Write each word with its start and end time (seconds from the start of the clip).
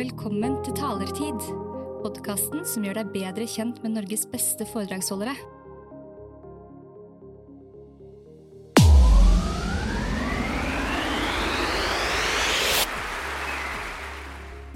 Velkommen 0.00 0.54
til 0.64 0.72
Talertid, 0.78 1.42
podkasten 2.00 2.62
som 2.64 2.84
gjør 2.86 3.02
deg 3.02 3.08
bedre 3.12 3.44
kjent 3.44 3.82
med 3.84 3.98
Norges 3.98 4.22
beste 4.32 4.64
foredragsholdere. 4.64 5.34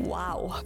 Wow. 0.03 0.59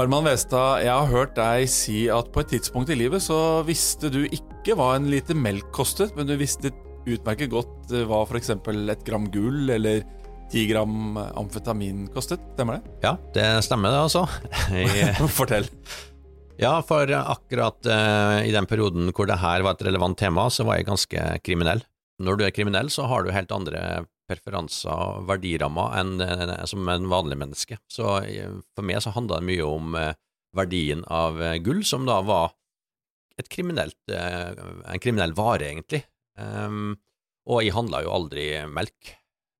Arman 0.00 0.24
Westad, 0.24 0.86
jeg 0.86 0.94
har 0.94 1.10
hørt 1.12 1.36
deg 1.36 1.68
si 1.68 2.06
at 2.08 2.30
på 2.32 2.40
et 2.40 2.54
tidspunkt 2.54 2.88
i 2.88 2.96
livet 2.96 3.20
så 3.26 3.60
visste 3.68 4.08
du 4.08 4.22
ikke 4.30 4.78
hva 4.80 4.94
en 4.94 5.10
liter 5.12 5.36
melk 5.36 5.68
kostet, 5.76 6.16
men 6.16 6.30
du 6.30 6.38
visste 6.40 6.72
utmerket 7.04 7.52
godt 7.52 7.92
hva 8.08 8.24
f.eks. 8.24 8.54
et 8.56 9.04
gram 9.04 9.28
gull 9.28 9.76
eller 9.76 10.06
ti 10.50 10.66
gram 10.66 11.16
amfetamin 11.16 12.06
kostet. 12.14 12.42
Stemmer 12.54 12.78
det? 12.78 12.94
Ja, 13.04 13.16
det 13.34 13.46
stemmer 13.64 13.92
det, 13.94 14.00
altså. 14.06 14.26
Fortell. 15.38 15.68
ja, 16.58 16.72
for 16.86 17.10
akkurat 17.20 17.86
uh, 17.86 18.40
i 18.42 18.52
den 18.54 18.66
perioden 18.70 19.12
hvor 19.14 19.30
det 19.30 19.38
her 19.40 19.64
var 19.66 19.76
et 19.76 19.84
relevant 19.86 20.18
tema, 20.18 20.48
så 20.50 20.66
var 20.66 20.80
jeg 20.80 20.88
ganske 20.90 21.26
kriminell. 21.46 21.84
Når 22.20 22.36
du 22.36 22.44
er 22.44 22.54
kriminell, 22.54 22.90
så 22.92 23.06
har 23.08 23.24
du 23.24 23.32
helt 23.32 23.52
andre 23.54 24.04
preferanser 24.30 24.90
og 24.90 25.28
verdirammer 25.30 25.94
enn 26.00 26.16
uh, 26.22 26.56
som 26.68 26.88
en 26.90 27.06
vanlig 27.10 27.38
menneske. 27.40 27.78
Så 27.90 28.18
uh, 28.18 28.58
for 28.74 28.86
meg 28.86 29.02
så 29.04 29.14
handla 29.14 29.38
det 29.40 29.50
mye 29.52 29.68
om 29.68 29.94
verdien 30.56 31.04
av 31.06 31.38
gull, 31.62 31.84
som 31.86 32.08
da 32.08 32.18
var 32.26 32.56
et 33.38 33.46
kriminelt, 33.48 33.96
en 34.10 35.00
kriminell 35.00 35.30
vare, 35.38 35.68
egentlig. 35.70 36.02
Um, 36.36 36.96
og 37.46 37.62
jeg 37.62 37.72
handla 37.76 38.02
jo 38.02 38.10
aldri 38.12 38.48
melk. 38.66 39.14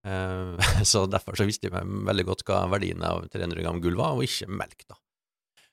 Eh, 0.07 0.71
så 0.93 1.05
derfor 1.11 1.39
så 1.39 1.47
visste 1.49 1.69
jeg 1.69 1.85
veldig 2.09 2.27
godt 2.29 2.45
hva 2.49 2.65
verdien 2.73 3.03
av 3.07 3.27
300 3.33 3.65
gram 3.65 3.81
gull 3.83 3.99
var, 4.01 4.17
og 4.17 4.27
ikke 4.27 4.51
melk, 4.53 4.85
da. 4.89 4.99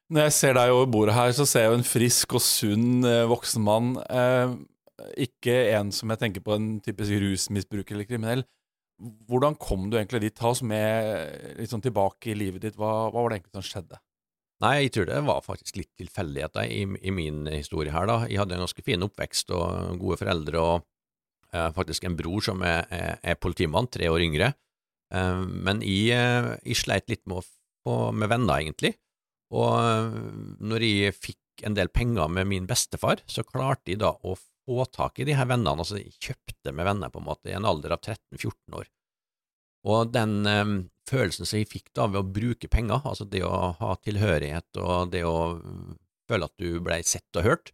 Når 0.07 0.29
jeg 0.29 0.35
ser 0.37 0.55
deg 0.55 0.71
over 0.71 0.87
bordet 0.87 1.17
her, 1.17 1.33
så 1.35 1.43
ser 1.47 1.65
jeg 1.65 1.73
jo 1.73 1.79
en 1.81 1.87
frisk 1.87 2.37
og 2.37 2.43
sunn 2.43 3.07
eh, 3.07 3.25
voksen 3.27 3.63
mann. 3.63 3.95
Eh, 4.07 4.53
ikke 5.27 5.55
en 5.75 5.91
som 5.93 6.13
jeg 6.13 6.21
tenker 6.21 6.43
på 6.45 6.55
en 6.55 6.77
typisk 6.83 7.19
rusmisbruker 7.23 7.97
eller 7.97 8.07
kriminell. 8.07 8.45
Hvordan 9.27 9.57
kom 9.61 9.91
du 9.91 9.97
egentlig 9.99 10.23
dit? 10.23 10.35
Ta 10.37 10.53
oss 10.53 10.63
med 10.65 11.59
litt 11.59 11.69
sånn 11.69 11.83
tilbake 11.83 12.31
i 12.31 12.37
livet 12.39 12.63
ditt. 12.63 12.77
Hva, 12.79 13.11
hva 13.11 13.19
var 13.19 13.33
det 13.33 13.41
egentlig 13.41 13.59
som 13.59 13.67
skjedde? 13.67 13.99
Nei, 14.63 14.73
jeg 14.87 14.93
tror 14.95 15.09
det 15.11 15.19
var 15.27 15.43
faktisk 15.45 15.75
litt 15.77 15.91
tilfeldigheter 15.99 16.65
i, 16.65 16.79
i 17.05 17.13
min 17.13 17.43
historie 17.51 17.93
her, 17.93 18.07
da. 18.09 18.23
Jeg 18.25 18.39
hadde 18.41 18.55
en 18.57 18.63
ganske 18.63 18.85
fin 18.87 19.05
oppvekst 19.05 19.51
og 19.53 19.99
gode 20.01 20.17
foreldre 20.23 20.63
og 20.63 20.87
faktisk 21.51 22.03
en 22.07 22.17
bror 22.19 22.43
som 22.43 22.59
er, 22.65 22.83
er, 22.93 23.19
er 23.23 23.37
politimann, 23.39 23.87
tre 23.91 24.09
år 24.11 24.25
yngre. 24.25 24.51
Eh, 25.13 25.43
men 25.47 25.83
jeg, 25.85 26.15
eh, 26.15 26.53
jeg 26.65 26.79
sleit 26.81 27.11
litt 27.11 27.23
med, 27.29 27.47
med 27.87 28.31
venner, 28.31 28.59
egentlig. 28.59 28.95
Og 29.55 29.71
eh, 29.79 30.17
når 30.59 30.85
jeg 30.87 31.15
fikk 31.15 31.65
en 31.67 31.77
del 31.77 31.89
penger 31.89 32.29
med 32.29 32.49
min 32.49 32.67
bestefar, 32.69 33.23
så 33.29 33.45
klarte 33.47 33.93
jeg 33.93 34.01
da 34.03 34.11
å 34.11 34.35
få 34.37 34.83
tak 34.91 35.21
i 35.21 35.27
de 35.27 35.37
her 35.37 35.47
vennene, 35.47 35.79
altså 35.79 36.01
jeg 36.01 36.17
kjøpte 36.19 36.73
med 36.75 36.87
venner 36.89 37.11
på 37.13 37.21
en 37.21 37.29
måte 37.29 37.49
i 37.49 37.55
en 37.55 37.67
alder 37.67 37.95
av 37.95 38.03
13-14 38.03 38.77
år. 38.81 38.89
Og 39.87 40.11
den 40.11 40.41
eh, 40.49 40.73
følelsen 41.07 41.47
som 41.47 41.61
jeg 41.61 41.71
fikk 41.71 41.93
da 41.95 42.09
ved 42.11 42.21
å 42.21 42.35
bruke 42.39 42.69
penger, 42.71 43.01
altså 43.07 43.27
det 43.29 43.45
å 43.47 43.71
ha 43.79 43.95
tilhørighet 44.03 44.81
og 44.83 45.13
det 45.13 45.23
å 45.27 45.55
mm, 45.61 45.95
føle 46.27 46.49
at 46.49 46.59
du 46.59 46.81
blei 46.83 46.99
sett 47.07 47.39
og 47.39 47.47
hørt, 47.47 47.71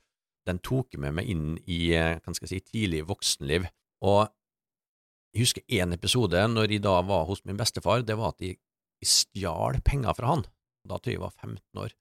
den 0.47 0.59
tok 0.63 0.97
med 0.99 1.17
meg 1.19 1.29
inn 1.31 1.57
i 1.65 1.93
eh, 1.95 2.19
hva 2.19 2.35
skal 2.35 2.49
jeg 2.49 2.53
si, 2.53 2.71
tidlig 2.73 3.03
voksenliv. 3.09 3.67
Og 4.03 4.25
jeg 5.33 5.45
husker 5.45 5.77
én 5.79 5.95
episode 5.95 6.41
når 6.51 6.75
jeg 6.75 6.83
da 6.85 6.99
var 7.07 7.27
hos 7.29 7.43
min 7.47 7.59
bestefar, 7.59 8.03
det 8.05 8.17
var 8.19 8.35
at 8.35 8.43
jeg, 8.43 8.59
jeg 9.01 9.11
stjal 9.11 9.79
penger 9.85 10.17
fra 10.17 10.35
han. 10.35 10.47
Da 10.83 10.99
tror 10.99 11.13
jeg 11.13 11.19
jeg 11.19 11.23
var 11.23 11.37
15 11.39 11.83
år. 11.85 11.95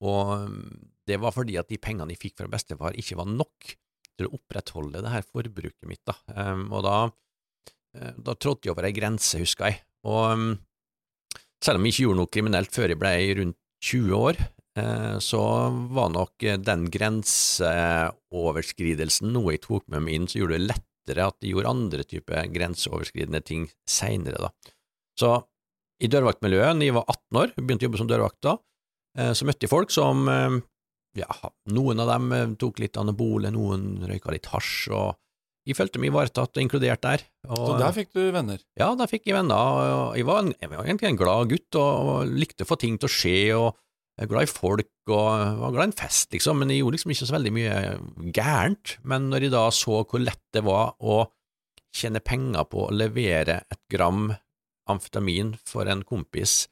Og 0.00 0.32
mm, 0.48 0.90
det 1.08 1.20
var 1.20 1.34
fordi 1.36 1.58
at 1.60 1.70
de 1.70 1.78
pengene 1.80 2.14
jeg 2.14 2.22
fikk 2.24 2.40
fra 2.40 2.50
bestefar 2.50 2.96
ikke 2.98 3.18
var 3.20 3.30
nok 3.30 3.74
til 4.20 4.28
å 4.28 4.34
opprettholde 4.36 5.02
det 5.04 5.12
her 5.12 5.24
forbruket 5.26 5.88
mitt, 5.88 6.02
da. 6.08 6.16
Um, 6.36 6.66
og 6.76 6.84
da, 6.84 6.96
eh, 7.96 8.16
da 8.20 8.34
trådte 8.36 8.68
jeg 8.68 8.74
over 8.74 8.88
ei 8.88 8.96
grense, 8.96 9.40
husker 9.40 9.70
jeg. 9.70 9.80
Og 10.08 10.24
um, 10.34 10.50
selv 11.64 11.80
om 11.80 11.86
jeg 11.86 11.94
ikke 11.94 12.06
gjorde 12.06 12.20
noe 12.20 12.32
kriminelt 12.36 12.74
før 12.74 12.92
jeg 12.92 13.00
ble 13.00 13.14
rundt 13.40 13.58
20 13.84 14.16
år, 14.16 14.40
så 15.22 15.40
var 15.92 16.08
nok 16.14 16.42
eh, 16.46 16.58
den 16.60 16.88
grenseoverskridelsen 16.92 19.32
noe 19.34 19.52
jeg 19.56 19.62
tok 19.66 19.84
med 19.92 20.00
meg 20.06 20.12
inn 20.16 20.28
som 20.30 20.38
gjorde 20.42 20.56
det 20.58 20.68
lettere 20.72 21.22
at 21.30 21.38
jeg 21.42 21.50
gjorde 21.54 21.74
andre 21.74 22.02
typer 22.06 22.38
grenseoverskridende 22.54 23.40
ting 23.46 23.62
seinere. 23.88 24.50
Så 25.18 25.28
i 26.00 26.08
dørvaktmiljøet, 26.08 26.78
da 26.80 26.84
jeg 26.86 26.96
var 26.96 27.04
18 27.12 27.40
år, 27.42 27.48
begynte 27.58 27.84
å 27.84 27.86
jobbe 27.88 28.00
som 28.00 28.10
dørvakt 28.10 28.42
da, 28.46 28.52
eh, 29.18 29.32
så 29.36 29.42
møtte 29.48 29.64
jeg 29.66 29.72
folk 29.72 29.90
som 29.92 30.16
eh, 30.32 30.50
ja, 31.20 31.32
noen 31.74 32.00
av 32.02 32.08
dem 32.14 32.24
eh, 32.36 32.52
tok 32.60 32.74
litt 32.82 32.96
anabole, 33.00 33.48
noen 33.52 33.82
røyka 34.08 34.28
litt 34.34 34.48
hasj, 34.52 34.76
og 34.94 35.08
jeg 35.68 35.76
følte 35.76 36.00
meg 36.00 36.08
ivaretatt 36.10 36.56
og 36.56 36.62
inkludert 36.62 37.02
der. 37.04 37.20
Og, 37.50 37.64
Så 37.68 37.72
der 37.78 37.92
fikk 37.94 38.10
du 38.16 38.22
venner. 38.32 38.58
ja, 38.80 38.88
der 38.96 39.08
fikk 39.10 39.24
jeg 39.28 39.36
venner, 39.36 39.56
og 39.92 40.16
jeg 40.16 40.24
var, 40.26 40.38
en, 40.44 40.52
jeg 40.56 40.68
var 40.72 40.84
egentlig 40.86 41.08
en 41.10 41.20
glad 41.20 41.42
gutt, 41.52 41.72
og, 41.76 41.90
og 42.14 42.18
likte 42.32 42.64
å 42.64 42.70
få 42.70 42.76
ting 42.80 42.96
til 42.98 43.08
å 43.10 43.12
skje, 43.12 43.40
og 43.58 43.68
jeg 44.20 44.26
er 44.26 44.32
glad 44.34 44.44
i 44.44 44.52
folk, 44.52 44.90
og 45.08 45.60
var 45.62 45.72
glad 45.72 45.86
i 45.86 45.88
en 45.88 45.96
fest, 45.96 46.28
liksom, 46.34 46.58
men 46.60 46.68
jeg 46.68 46.82
gjorde 46.82 46.98
liksom 46.98 47.12
ikke 47.14 47.28
så 47.30 47.36
veldig 47.38 47.52
mye 47.56 47.76
gærent. 48.36 48.96
Men 49.08 49.30
når 49.32 49.46
jeg 49.46 49.54
da 49.54 49.62
så 49.72 50.02
hvor 50.04 50.20
lett 50.20 50.42
det 50.52 50.60
var 50.66 50.92
å 51.00 51.22
tjene 51.96 52.20
penger 52.20 52.68
på 52.68 52.84
å 52.84 52.92
levere 52.92 53.62
et 53.72 53.80
gram 53.90 54.28
amfetamin 54.90 55.54
for 55.64 55.88
en 55.88 56.04
kompis 56.04 56.66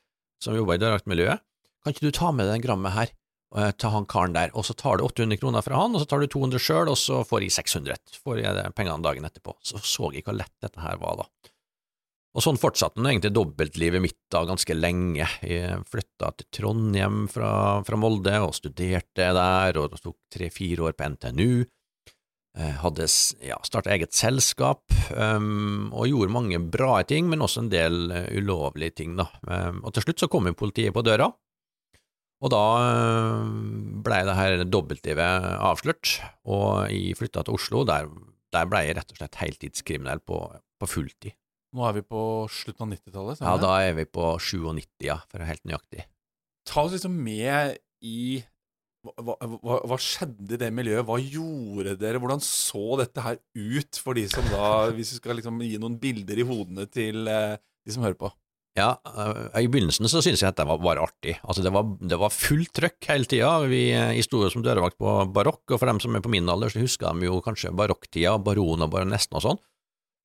som 0.45 0.59
jobba 0.59 0.77
i 0.77 0.83
dørvaktmiljøet, 0.83 1.41
kan 1.83 1.95
ikke 1.95 2.05
du 2.05 2.13
ta 2.15 2.35
med 2.35 2.47
deg 2.47 2.59
den 2.59 2.67
grammet 2.69 2.95
her? 2.95 3.15
eh, 3.57 3.71
til 3.81 3.93
han 3.95 4.07
karen 4.09 4.35
der, 4.37 4.53
og 4.53 4.67
så 4.69 4.77
tar 4.77 4.99
du 4.99 5.07
800 5.07 5.41
kroner 5.41 5.65
fra 5.65 5.81
han, 5.81 5.95
og 5.95 6.03
så 6.03 6.09
tar 6.11 6.23
du 6.23 6.29
200 6.31 6.63
sjøl, 6.63 6.91
og 6.93 6.99
så 7.01 7.23
får 7.27 7.47
jeg 7.47 7.57
600, 7.57 8.19
får 8.25 8.43
jeg 8.43 8.75
pengene 8.77 9.05
dagen 9.05 9.29
etterpå. 9.29 9.57
Så 9.65 9.81
så 9.81 10.13
jeg 10.15 10.27
hvor 10.27 10.37
lett 10.37 10.55
dette 10.65 10.83
her 10.85 11.01
var, 11.01 11.23
da. 11.23 11.53
Og 12.37 12.45
sånn 12.45 12.61
fortsatte 12.61 13.01
nå 13.01 13.09
egentlig 13.09 13.33
dobbeltlivet 13.35 14.03
mitt 14.05 14.19
da 14.31 14.45
ganske 14.47 14.75
lenge. 14.77 15.27
Jeg 15.43 15.81
flytta 15.89 16.31
til 16.37 16.49
Trondheim 16.59 17.25
fra, 17.33 17.81
fra 17.87 17.99
Molde 17.99 18.37
og 18.45 18.55
studerte 18.59 19.33
der, 19.35 19.81
og 19.81 19.97
tok 19.97 20.19
tre–fire 20.35 20.91
år 20.91 20.97
på 20.99 21.09
NTNU. 21.15 21.65
Eh, 22.59 22.77
Hadde 22.83 23.09
ja, 23.45 23.59
starta 23.67 23.93
eget 23.95 24.17
selskap, 24.17 24.85
um, 25.15 25.89
og 25.95 26.09
gjorde 26.11 26.35
mange 26.35 26.61
bra 26.63 27.01
ting, 27.07 27.29
men 27.31 27.43
også 27.45 27.65
en 27.65 27.73
del 27.73 28.09
uh, 28.13 28.25
ulovlige 28.35 28.99
ting, 29.03 29.19
da. 29.19 29.29
Um, 29.47 29.83
og 29.85 29.95
til 29.95 30.07
slutt 30.07 30.25
så 30.25 30.31
kom 30.33 30.49
jo 30.51 30.57
politiet 30.59 30.95
på 30.97 31.05
døra, 31.07 31.31
og 32.39 32.53
da 32.55 32.65
blei 34.07 34.21
det 34.27 34.35
her 34.39 34.61
dobbeltlivet 34.63 35.47
avslørt, 35.59 36.19
og 36.47 36.87
jeg 36.93 37.17
flytta 37.19 37.43
til 37.43 37.57
Oslo. 37.59 37.83
Der, 37.89 38.07
der 38.55 38.69
blei 38.71 38.85
jeg 38.87 38.99
rett 39.01 39.11
og 39.11 39.19
slett 39.19 39.41
heltidskriminell 39.41 40.23
på, 40.23 40.39
på 40.79 40.91
fulltid. 40.91 41.35
Nå 41.77 41.85
er 41.85 41.99
vi 41.99 42.05
på 42.07 42.21
slutten 42.53 42.87
av 42.87 42.95
90-tallet. 42.95 43.43
Ja, 43.45 43.57
da 43.61 43.73
er 43.85 43.97
vi 43.99 44.07
på 44.09 44.31
97, 44.41 44.87
ja, 45.05 45.19
for 45.29 45.37
å 45.37 45.43
være 45.45 45.51
helt 45.53 45.67
nøyaktig. 45.69 46.07
Ta 46.69 46.85
oss 46.87 46.95
liksom 46.97 47.17
med 47.25 47.77
i 48.05 48.41
hva, 49.07 49.37
hva, 49.39 49.79
hva 49.89 49.97
skjedde 50.01 50.57
i 50.57 50.61
det 50.61 50.69
miljøet? 50.75 51.07
Hva 51.07 51.19
gjorde 51.23 51.95
dere? 52.01 52.21
Hvordan 52.21 52.43
så 52.45 52.99
dette 53.01 53.23
her 53.25 53.39
ut 53.55 54.01
for 54.03 54.19
de 54.19 54.27
som 54.31 54.45
da 54.51 54.67
Hvis 54.97 55.15
vi 55.15 55.21
skal 55.21 55.39
liksom 55.39 55.63
gi 55.65 55.79
noen 55.81 55.97
bilder 56.03 56.41
i 56.41 56.47
hodene 56.49 56.89
til 56.91 57.31
eh, 57.31 57.57
de 57.87 57.95
som 57.95 58.05
hører 58.05 58.19
på. 58.19 58.33
Ja, 58.79 58.93
øh, 59.09 59.47
i 59.59 59.71
begynnelsen 59.71 60.07
så 60.11 60.21
syntes 60.23 60.43
jeg 60.45 60.53
at 60.53 60.59
det 60.61 60.67
var 60.69 60.83
bare 60.83 61.03
artig. 61.09 61.39
Altså, 61.43 61.65
det 61.65 61.73
var, 61.75 61.87
det 61.99 62.19
var 62.21 62.35
fullt 62.35 62.73
trøkk 62.79 63.09
hele 63.11 63.27
tida. 63.31 63.51
Vi 63.71 63.89
jeg 63.91 64.27
sto 64.27 64.43
jo 64.45 64.51
som 64.53 64.63
dørvakt 64.67 64.99
på 65.01 65.15
barokk, 65.35 65.65
og 65.73 65.81
for 65.81 65.91
dem 65.91 66.03
som 66.03 66.15
er 66.15 66.23
på 66.25 66.33
min 66.33 66.51
alder, 66.51 66.71
så 66.71 66.83
husker 66.85 67.17
de 67.17 67.31
jo 67.31 67.41
kanskje 67.45 67.75
barokktida, 67.75 68.37
baron 68.43 68.87
og 68.87 68.93
baronessen 68.93 69.39
og 69.39 69.47
sånn. 69.47 69.63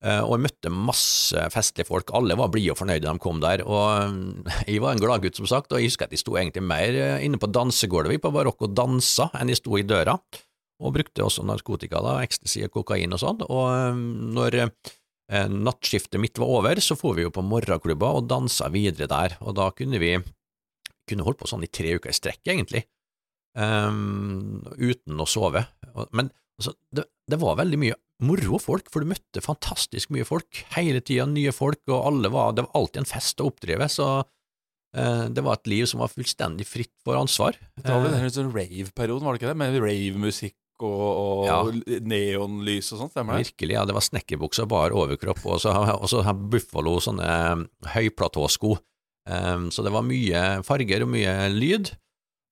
Eh, 0.03 0.19
Og 0.19 0.35
jeg 0.35 0.43
møtte 0.47 0.71
masse 0.73 1.43
festlige 1.53 1.87
folk, 1.87 2.11
alle 2.15 2.35
var 2.35 2.51
blide 2.51 2.73
og 2.73 2.79
fornøyde 2.81 3.07
de 3.07 3.21
kom 3.23 3.39
der, 3.43 3.63
og 3.63 3.85
øh, 4.03 4.55
jeg 4.67 4.81
var 4.83 4.95
en 4.95 5.03
gladgutt 5.03 5.39
som 5.39 5.47
sagt, 5.47 5.71
og 5.71 5.79
jeg 5.79 5.93
husker 5.93 6.09
at 6.09 6.15
jeg 6.15 6.19
sto 6.19 6.35
egentlig 6.35 6.63
mer 6.67 6.97
øh, 7.05 7.23
inne 7.23 7.39
på 7.39 7.47
dansegulvet. 7.47 8.19
På 8.23 8.33
barokk 8.35 8.67
og 8.67 8.75
dansa 8.75 9.29
enn 9.39 9.53
jeg 9.53 9.61
sto 9.61 9.79
i 9.79 9.85
døra, 9.87 10.17
og 10.83 10.95
brukte 10.97 11.23
også 11.23 11.45
narkotika, 11.47 12.01
da, 12.03 12.17
ecstasy 12.25 12.65
og 12.67 12.73
kokain 12.75 13.15
og 13.15 13.21
sånn, 13.21 13.45
og 13.47 14.03
når 14.35 14.59
eh, 14.65 15.47
nattskiftet 15.47 16.19
mitt 16.19 16.41
var 16.41 16.51
over, 16.51 16.83
så 16.83 16.99
for 16.99 17.15
vi 17.15 17.23
jo 17.23 17.31
på 17.31 17.45
morgenklubber 17.47 18.19
og 18.19 18.27
dansa 18.27 18.67
videre 18.73 19.07
der, 19.07 19.37
og 19.39 19.55
da 19.55 19.69
kunne 19.71 20.03
vi 20.03 20.17
kunne 21.07 21.23
holdt 21.23 21.39
på 21.39 21.47
sånn 21.47 21.63
i 21.63 21.71
tre 21.71 21.95
uker 21.95 22.11
i 22.11 22.15
strekk, 22.15 22.41
egentlig, 22.47 22.83
um, 23.59 24.61
uten 24.79 25.19
å 25.19 25.27
sove. 25.27 25.63
Men 26.15 26.29
altså, 26.59 26.75
det, 26.95 27.07
det 27.27 27.39
var 27.39 27.57
veldig 27.59 27.79
mye 27.79 27.97
moro 28.21 28.59
folk, 28.61 28.89
for 28.93 29.01
du 29.03 29.09
møtte 29.09 29.41
fantastisk 29.43 30.11
mye 30.13 30.25
folk, 30.27 30.65
hele 30.75 31.01
tida 31.01 31.25
nye 31.27 31.51
folk, 31.55 31.81
og 31.89 32.05
alle 32.11 32.29
var, 32.33 32.53
det 32.53 32.65
var 32.67 32.77
alltid 32.81 33.01
en 33.03 33.09
fest 33.09 33.41
å 33.41 33.47
oppdrive, 33.49 33.87
så 33.89 34.09
eh, 34.95 35.25
det 35.33 35.43
var 35.43 35.57
et 35.57 35.67
liv 35.73 35.85
som 35.89 36.03
var 36.03 36.11
fullstendig 36.13 36.67
fritt 36.69 36.93
for 37.03 37.17
ansvar. 37.19 37.57
Det 37.79 37.89
var 37.89 38.03
vel 38.05 38.13
Eh, 38.13 38.21
den 38.27 38.35
sånn 38.35 38.53
rave-perioden, 38.53 39.25
var 39.25 39.33
det 39.33 39.41
ikke 39.41 39.51
det? 39.53 39.57
Med 39.63 39.79
ravemusikk 39.81 40.55
og, 40.83 41.03
og 41.09 41.45
Ja. 41.47 41.59
neonlys 42.03 42.93
og 42.93 42.99
sånt, 43.03 43.11
stemmer 43.15 43.37
det? 43.37 43.49
Virkelig, 43.49 43.73
ja. 43.75 43.83
Det 43.85 43.93
var 43.97 44.05
snekkerbukser, 44.07 44.67
bar 44.67 44.95
overkropp, 44.95 45.43
og 45.45 45.59
så, 45.63 45.73
og 45.97 46.07
så 46.11 46.23
Buffalo, 46.33 46.99
sånne 47.03 47.67
høyplatåsko 47.95 48.77
Um, 49.23 49.69
så 49.71 49.85
det 49.85 49.93
var 49.95 50.03
mye 50.03 50.39
farger 50.67 51.05
og 51.05 51.07
mye 51.13 51.33
lyd. 51.47 51.93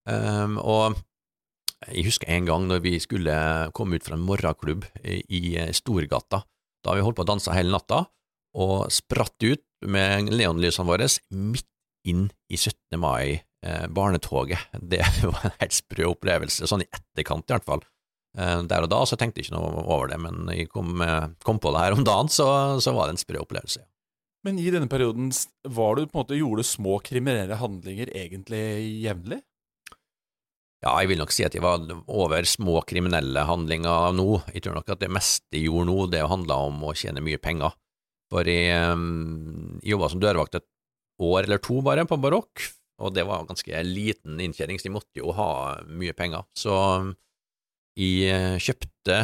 Um, 0.07 0.53
og 0.55 0.95
jeg 1.89 2.05
husker 2.05 2.29
en 2.29 2.47
gang 2.47 2.67
når 2.69 2.83
vi 2.83 2.95
skulle 3.01 3.33
komme 3.77 3.97
ut 3.97 4.05
fra 4.05 4.17
en 4.17 4.25
morgenklubb 4.25 4.85
i, 5.01 5.41
Storgata. 5.73 6.43
Da 6.85 6.95
vi 6.97 7.03
holdt 7.05 7.17
på 7.19 7.25
å 7.25 7.31
danse 7.31 7.53
hele 7.55 7.73
natta, 7.73 8.03
og 8.57 8.91
spratt 8.93 9.37
ut 9.45 9.63
med 9.89 10.29
neonlysene 10.29 10.87
våre 10.87 11.07
midt 11.33 11.67
inn 12.07 12.27
i 12.49 12.57
17. 12.57 12.97
mai, 12.99 13.41
eh, 13.65 13.87
barnetoget. 13.87 14.59
Det 14.93 15.03
var 15.23 15.47
en 15.47 15.57
helt 15.61 15.77
sprø 15.77 16.11
opplevelse, 16.11 16.67
sånn 16.69 16.85
i 16.85 16.89
etterkant 16.89 17.47
i 17.47 17.55
hvert 17.55 17.67
fall. 17.67 17.85
Eh, 18.37 18.59
der 18.69 18.87
og 18.87 18.91
da 18.91 19.03
så 19.05 19.17
tenkte 19.19 19.41
jeg 19.41 19.49
ikke 19.49 19.57
noe 19.57 19.85
over 19.85 20.11
det, 20.11 20.19
men 20.23 20.49
jeg 20.53 20.69
kom, 20.71 21.01
eh, 21.05 21.31
kom 21.45 21.61
på 21.61 21.73
det 21.73 21.85
her 21.85 21.97
om 21.97 22.05
dagen, 22.07 22.31
så, 22.31 22.47
så 22.81 22.93
var 22.97 23.07
det 23.07 23.17
en 23.17 23.23
sprø 23.23 23.43
opplevelse. 23.43 23.85
Men 24.45 24.57
i 24.57 24.71
denne 24.73 24.89
perioden 24.89 25.29
var 25.69 25.95
du 25.95 26.07
på 26.07 26.15
en 26.15 26.23
måte, 26.23 26.37
gjorde 26.39 26.63
du 26.63 26.67
små 26.67 26.97
kriminelle 27.05 27.59
handlinger 27.61 28.09
egentlig 28.09 28.63
jevnlig? 29.03 29.43
Ja, 30.81 30.95
jeg 31.03 31.11
vil 31.11 31.19
nok 31.21 31.33
si 31.33 31.43
at 31.45 31.53
jeg 31.53 31.61
var 31.61 31.83
over 32.09 32.47
små 32.49 32.79
kriminelle 32.89 33.43
handlinger 33.45 34.15
nå. 34.17 34.41
Jeg 34.49 34.65
tror 34.65 34.79
nok 34.79 34.89
at 34.89 35.03
det 35.03 35.11
meste 35.13 35.53
jeg 35.53 35.67
gjorde 35.67 35.89
nå, 35.91 35.97
det 36.09 36.23
handla 36.25 36.57
om 36.71 36.79
å 36.89 36.95
tjene 36.97 37.21
mye 37.21 37.37
penger. 37.41 37.75
For 38.31 38.47
jeg, 38.49 38.71
um, 38.89 39.77
jobba 39.85 40.09
som 40.09 40.23
dørvakt 40.23 40.57
et 40.57 40.65
år 41.21 41.45
eller 41.45 41.61
to 41.61 41.83
bare 41.85 42.07
på 42.09 42.17
Barokk, 42.17 42.63
og 43.01 43.13
det 43.13 43.27
var 43.29 43.45
ganske 43.49 43.83
liten 43.85 44.39
inntjening, 44.41 44.79
så 44.79 44.87
de 44.87 44.95
måtte 44.95 45.21
jo 45.21 45.35
ha 45.37 45.51
mye 45.85 46.15
penger. 46.17 46.47
Så 46.57 46.73
jeg 47.97 48.31
eh, 48.31 48.57
kjøpte 48.61 49.17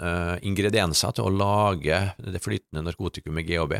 uh, 0.00 0.36
ingredienser 0.46 1.14
til 1.14 1.28
å 1.28 1.34
lage 1.34 2.00
det 2.18 2.42
flytende 2.42 2.82
narkotikumet 2.86 3.46
GHB. 3.46 3.76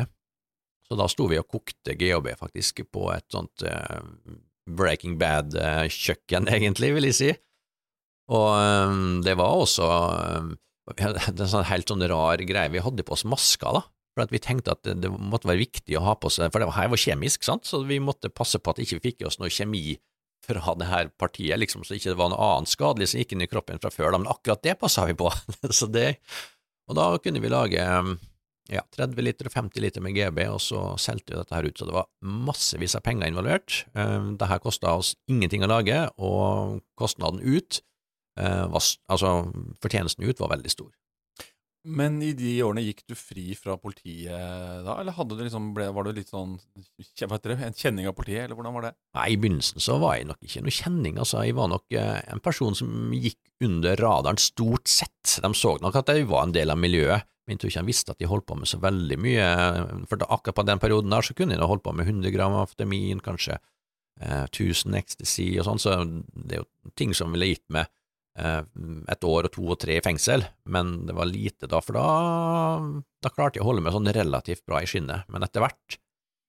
Så 0.87 0.99
da 0.99 1.07
sto 1.11 1.27
vi 1.31 1.39
og 1.39 1.49
kokte 1.51 1.95
GHB 1.99 2.33
faktisk 2.39 2.83
på 2.91 3.09
et 3.15 3.27
sånt 3.33 3.65
uh, 3.67 3.99
Breaking 4.69 5.17
Bad-kjøkken, 5.21 6.49
egentlig, 6.55 6.91
vil 6.95 7.09
jeg 7.09 7.17
si. 7.17 7.31
Og 8.31 8.51
um, 8.55 9.21
det 9.25 9.35
var 9.39 9.63
også 9.63 9.87
um, 10.41 10.53
en 11.01 11.47
sånn 11.49 11.67
helt 11.67 11.91
sånn 11.91 12.05
rar 12.11 12.43
greie. 12.47 12.71
Vi 12.73 12.83
hadde 12.83 13.05
på 13.07 13.15
oss 13.17 13.25
masker, 13.27 13.79
da, 13.79 13.83
for 14.15 14.25
at 14.25 14.33
vi 14.33 14.41
tenkte 14.43 14.75
at 14.75 14.83
det, 14.87 14.99
det, 15.03 15.11
måtte 15.11 15.49
være 15.49 15.63
viktig 15.63 15.97
å 15.99 16.05
ha 16.05 16.15
på 16.19 16.31
seg, 16.31 16.51
for 16.53 16.63
det 16.63 16.71
her 16.75 16.91
var 16.91 17.01
kjemisk, 17.01 17.45
sant, 17.47 17.67
så 17.67 17.83
vi 17.87 17.99
måtte 18.03 18.31
passe 18.33 18.59
på 18.59 18.73
at 18.73 18.81
vi 18.81 18.87
ikke 18.87 19.03
fikk 19.09 19.21
i 19.23 19.29
oss 19.29 19.39
noe 19.41 19.51
kjemi 19.51 19.97
fra 20.41 20.73
det 20.77 20.87
her 20.89 21.11
partiet, 21.21 21.59
liksom, 21.61 21.83
så 21.85 21.95
ikke 21.95 22.13
det 22.13 22.19
var 22.19 22.31
noe 22.33 22.47
annet 22.55 22.71
skadelig 22.71 23.11
som 23.11 23.21
gikk 23.21 23.35
inn 23.35 23.45
i 23.45 23.49
kroppen 23.51 23.81
fra 23.81 23.91
før, 23.93 24.09
da, 24.13 24.21
men 24.23 24.31
akkurat 24.31 24.63
det 24.65 24.79
passa 24.81 25.05
vi 25.09 25.15
på. 25.17 25.29
så 25.79 25.87
det, 25.91 26.15
og 26.89 26.97
da 26.97 27.11
kunne 27.21 27.43
vi 27.43 27.51
lage 27.51 27.85
ja, 28.71 28.83
30 28.95 29.25
liter 29.25 29.49
og 29.49 29.55
50 29.55 29.83
liter 29.83 30.03
med 30.03 30.15
GB, 30.15 30.45
og 30.53 30.61
så 30.63 30.81
solgte 31.01 31.33
vi 31.33 31.39
dette 31.39 31.55
her 31.57 31.67
ut, 31.67 31.77
så 31.77 31.87
det 31.87 31.95
var 31.97 32.09
massevis 32.23 32.95
av 32.95 33.03
penger 33.05 33.31
involvert. 33.31 33.81
Dette 33.91 34.37
det 34.39 34.49
her 34.49 34.63
kosta 34.63 34.95
oss 34.97 35.13
ingenting 35.31 35.65
å 35.65 35.71
lage, 35.71 35.97
og 36.23 36.79
kostnaden 36.99 37.43
ut, 37.43 37.81
uh, 38.39 38.67
var, 38.71 38.87
altså 39.11 39.33
fortjenesten 39.83 40.25
ut, 40.27 40.39
var 40.39 40.53
veldig 40.55 40.71
stor. 40.71 40.91
Men 41.81 42.19
i 42.21 42.29
de 42.37 42.51
årene 42.61 42.83
gikk 42.85 43.01
du 43.09 43.15
fri 43.17 43.55
fra 43.57 43.73
politiet 43.81 44.29
da, 44.85 44.99
eller 45.01 45.15
hadde 45.17 45.37
du 45.37 45.41
liksom, 45.41 45.71
ble, 45.73 45.87
var 45.95 46.05
du 46.05 46.11
litt 46.13 46.29
sånn 46.29 46.53
det, 46.77 47.55
en 47.57 47.77
kjenning 47.77 48.05
av 48.09 48.13
politiet, 48.17 48.43
eller 48.45 48.57
hvordan 48.57 48.75
var 48.75 48.85
det? 48.85 48.91
Nei, 49.17 49.25
I 49.33 49.39
begynnelsen 49.41 49.81
så 49.81 49.97
var 50.01 50.19
jeg 50.19 50.27
nok 50.29 50.45
ikke 50.45 50.61
noe 50.61 50.75
kjenning, 50.77 51.17
altså 51.17 51.41
jeg 51.41 51.55
var 51.57 51.71
nok 51.71 51.97
eh, 51.97 52.19
en 52.29 52.43
person 52.43 52.77
som 52.77 53.15
gikk 53.17 53.39
under 53.65 53.97
radaren 53.97 54.37
stort 54.41 54.91
sett. 54.91 55.39
De 55.41 55.51
så 55.57 55.73
nok 55.81 55.97
at 55.97 56.11
jeg 56.13 56.27
var 56.29 56.45
en 56.45 56.53
del 56.53 56.73
av 56.73 56.77
miljøet, 56.81 57.25
men 57.47 57.57
jeg 57.57 57.63
tror 57.63 57.73
ikke 57.73 57.83
de 57.83 57.89
visste 57.89 58.13
at 58.13 58.21
de 58.21 58.29
holdt 58.29 58.45
på 58.51 58.59
med 58.59 58.69
så 58.69 58.77
veldig 58.81 59.17
mye, 59.25 59.47
for 60.11 60.21
da, 60.21 60.29
akkurat 60.37 60.59
på 60.61 60.67
den 60.69 60.83
perioden 60.83 61.17
der 61.17 61.25
så 61.25 61.37
kunne 61.37 61.57
jeg 61.57 61.71
holdt 61.71 61.85
på 61.87 61.95
med 61.97 62.05
100 62.05 62.35
gram 62.35 62.59
amfetamin, 62.61 63.25
kanskje 63.25 63.57
eh, 64.21 64.45
1000 64.45 65.01
ecstasy 65.01 65.49
og 65.57 65.65
sånn, 65.65 65.81
så 65.81 65.97
det 66.05 66.59
er 66.59 66.61
jo 66.61 66.93
ting 66.93 67.17
som 67.17 67.33
ville 67.33 67.49
gitt 67.55 67.65
meg 67.73 67.89
Eh, 67.89 68.00
et 68.31 69.25
år 69.27 69.47
og 69.49 69.51
to 69.51 69.65
og 69.73 69.79
tre 69.81 69.97
i 69.99 70.03
fengsel, 70.03 70.45
men 70.71 70.93
det 71.07 71.15
var 71.17 71.27
lite 71.27 71.67
da, 71.67 71.81
for 71.83 71.97
da, 71.97 72.05
da 73.19 73.31
klarte 73.33 73.59
jeg 73.59 73.65
å 73.65 73.67
holde 73.67 73.83
meg 73.83 73.95
sånn 73.95 74.07
relativt 74.15 74.63
bra 74.65 74.79
i 74.79 74.87
skinnet. 74.87 75.27
Men 75.27 75.43
etter 75.43 75.63
hvert 75.65 75.97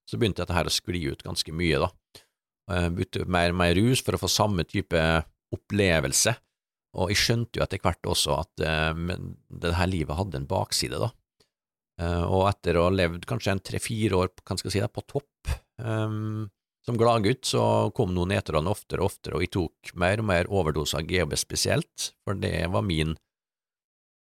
så 0.08 0.19
begynte 0.19 0.44
dette 0.44 0.55
her 0.55 0.69
å 0.69 0.73
skli 0.73 1.02
ut 1.11 1.25
ganske 1.26 1.55
mye, 1.55 1.82
da. 1.82 1.90
Jeg 2.70 2.94
begynte 2.94 3.26
mer 3.26 3.50
og 3.50 3.58
mer 3.58 3.75
rus 3.79 4.02
for 4.05 4.14
å 4.14 4.23
få 4.23 4.31
samme 4.31 4.64
type 4.69 5.02
opplevelse, 5.52 6.37
og 7.02 7.11
jeg 7.11 7.20
skjønte 7.23 7.58
jo 7.58 7.64
etter 7.64 7.82
hvert 7.82 8.08
også 8.14 8.38
at 8.38 8.62
uh, 8.62 9.19
det 9.62 9.75
her 9.79 9.90
livet 9.90 10.19
hadde 10.19 10.38
en 10.38 10.49
bakside, 10.50 11.02
da. 11.02 11.11
Og 12.02 12.46
etter 12.49 12.79
å 12.81 12.87
ha 12.88 12.93
levd 12.94 13.26
kanskje 13.29 13.52
en 13.52 13.61
tre–fire 13.62 14.17
år 14.17 14.31
kan 14.49 14.58
skal 14.58 14.73
jeg 14.73 14.81
si, 14.81 14.88
på 14.90 15.05
topp, 15.06 15.50
um, 15.79 16.49
som 16.87 16.99
gladgutt 16.99 17.46
så 17.46 17.64
kom 17.94 18.14
nå 18.14 18.25
nedturene 18.31 18.70
oftere 18.73 19.05
og 19.05 19.12
oftere, 19.12 19.38
og 19.38 19.44
jeg 19.44 19.52
tok 19.55 19.93
mer 20.02 20.23
og 20.23 20.29
mer 20.32 20.50
overdoser 20.50 21.02
av 21.02 21.06
GHB 21.06 21.37
spesielt, 21.38 22.08
for 22.26 22.38
det 22.38 22.56
var 22.73 22.82
min, 22.87 23.14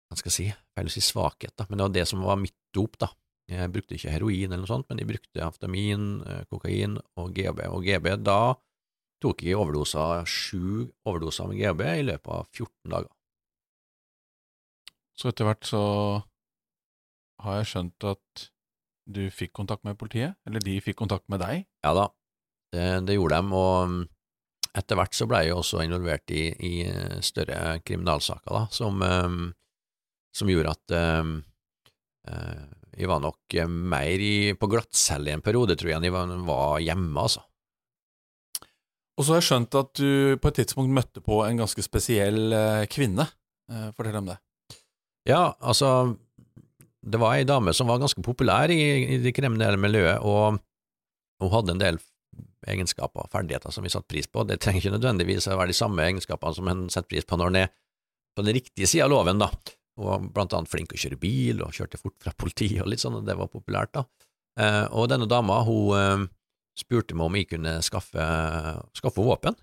hva 0.09 0.19
skal 0.19 0.29
jeg 0.29 0.37
si, 0.37 0.47
feil 0.77 0.91
å 0.91 0.93
si 0.93 1.03
svakhet, 1.03 1.55
da, 1.57 1.65
men 1.69 1.79
det 1.79 1.87
var 1.87 1.95
det 1.97 2.05
som 2.11 2.25
var 2.25 2.41
mitt 2.41 2.57
dop, 2.75 2.99
da. 3.01 3.09
Jeg 3.49 3.73
brukte 3.73 3.97
ikke 3.97 4.13
heroin 4.13 4.53
eller 4.53 4.61
noe 4.63 4.69
sånt, 4.69 4.87
men 4.87 5.01
jeg 5.01 5.09
brukte 5.09 5.43
aftamin, 5.43 6.05
eh, 6.29 6.45
kokain 6.51 6.95
og 7.19 7.33
GHB, 7.35 7.65
og 7.73 7.83
GHB, 7.83 8.13
da 8.23 8.55
tok 9.23 9.43
jeg 9.43 9.57
overdoser, 9.57 10.23
sju 10.29 10.87
overdoser 11.07 11.49
med 11.49 11.59
GHB 11.59 11.83
i 11.89 12.07
løpet 12.07 12.31
av 12.37 12.47
14 12.53 12.93
dager. 12.93 13.11
Så 15.19 15.29
etter 15.29 15.47
hvert 15.47 15.67
så 15.69 15.83
har 17.43 17.59
jeg 17.59 17.69
skjønt 17.73 18.07
at 18.13 18.49
du 19.13 19.25
fikk 19.33 19.51
kontakt 19.57 19.83
med 19.83 19.97
politiet, 19.99 20.37
eller 20.47 20.63
de 20.63 20.77
fikk 20.83 21.01
kontakt 21.01 21.27
med 21.31 21.43
deg? 21.43 21.65
Ja 21.83 21.91
da, 21.97 22.07
det, 22.73 22.87
det 23.07 23.17
gjorde 23.17 23.39
de, 23.39 23.59
og 23.59 24.77
etter 24.77 24.97
hvert 24.97 25.15
så 25.15 25.27
ble 25.29 25.43
jeg 25.45 25.55
også 25.55 25.83
involvert 25.85 26.33
i, 26.33 26.47
i 26.49 26.73
større 27.21 27.77
kriminalsaker, 27.85 28.49
da, 28.49 28.63
som, 28.73 28.97
mm, 28.99 29.51
som 30.33 30.49
gjorde 30.49 30.73
at 30.73 30.95
um, 31.21 31.35
jeg 32.93 33.09
var 33.09 33.21
nok 33.21 33.55
mer 33.69 34.21
i, 34.23 34.53
på 34.57 34.69
glattcelle 34.71 35.29
i 35.29 35.35
en 35.35 35.43
periode, 35.45 35.75
tror 35.77 35.91
jeg, 35.91 35.99
enn 35.99 36.07
jeg 36.07 36.15
var, 36.15 36.33
var 36.47 36.81
hjemme, 36.81 37.13
altså. 37.21 37.43
Og 39.13 39.25
så 39.25 39.33
har 39.33 39.41
jeg 39.41 39.47
skjønt 39.51 39.77
at 39.77 39.91
du 39.99 40.39
på 40.41 40.49
et 40.49 40.57
tidspunkt 40.61 40.93
møtte 40.93 41.21
på 41.21 41.43
en 41.45 41.59
ganske 41.61 41.83
spesiell 41.85 42.55
kvinne. 42.89 43.27
Fortell 43.93 44.17
om 44.17 44.31
det. 44.31 44.39
Ja, 45.29 45.51
altså, 45.61 46.15
det 47.03 47.19
var 47.21 47.35
ei 47.37 47.45
dame 47.47 47.75
som 47.75 47.91
var 47.91 48.01
ganske 48.01 48.23
populær 48.25 48.71
i, 48.73 48.79
i 49.15 49.19
det 49.21 49.35
kriminelle 49.37 49.77
miljøet, 49.77 50.23
og 50.23 50.57
hun 51.43 51.53
hadde 51.53 51.75
en 51.75 51.83
del 51.83 51.99
egenskaper 52.69 53.25
og 53.25 53.31
ferdigheter 53.33 53.73
som 53.73 53.85
vi 53.85 53.91
satte 53.93 54.09
pris 54.11 54.29
på. 54.29 54.45
Det 54.47 54.59
trenger 54.61 54.81
ikke 54.81 54.95
nødvendigvis 54.97 55.47
å 55.49 55.57
være 55.59 55.73
de 55.73 55.77
samme 55.77 56.05
egenskapene 56.05 56.57
som 56.57 56.69
en 56.71 56.85
setter 56.93 57.09
pris 57.15 57.27
på 57.27 57.39
når 57.39 57.51
en 57.51 57.61
er 57.63 57.73
på 58.33 58.45
den 58.45 58.57
riktige 58.57 58.89
sida 58.89 59.07
av 59.07 59.13
loven, 59.13 59.41
da. 59.41 59.49
Og 60.01 60.29
blant 60.33 60.53
annet 60.57 60.71
flink 60.71 60.93
å 60.93 60.99
kjøre 60.99 61.19
bil 61.21 61.61
og 61.61 61.75
kjørte 61.75 61.99
fort 62.01 62.15
fra 62.23 62.33
politiet 62.37 62.81
og 62.81 62.89
litt 62.89 63.03
sånn, 63.03 63.19
og 63.19 63.27
det 63.27 63.35
var 63.37 63.51
populært, 63.51 63.93
da. 63.93 64.07
Eh, 64.59 64.85
og 64.93 65.09
denne 65.11 65.29
dama, 65.29 65.59
hun 65.67 65.93
eh, 65.97 66.25
spurte 66.77 67.17
meg 67.17 67.29
om 67.29 67.37
jeg 67.37 67.49
kunne 67.51 67.77
skaffe, 67.85 68.25
skaffe 68.97 69.25
våpen. 69.25 69.57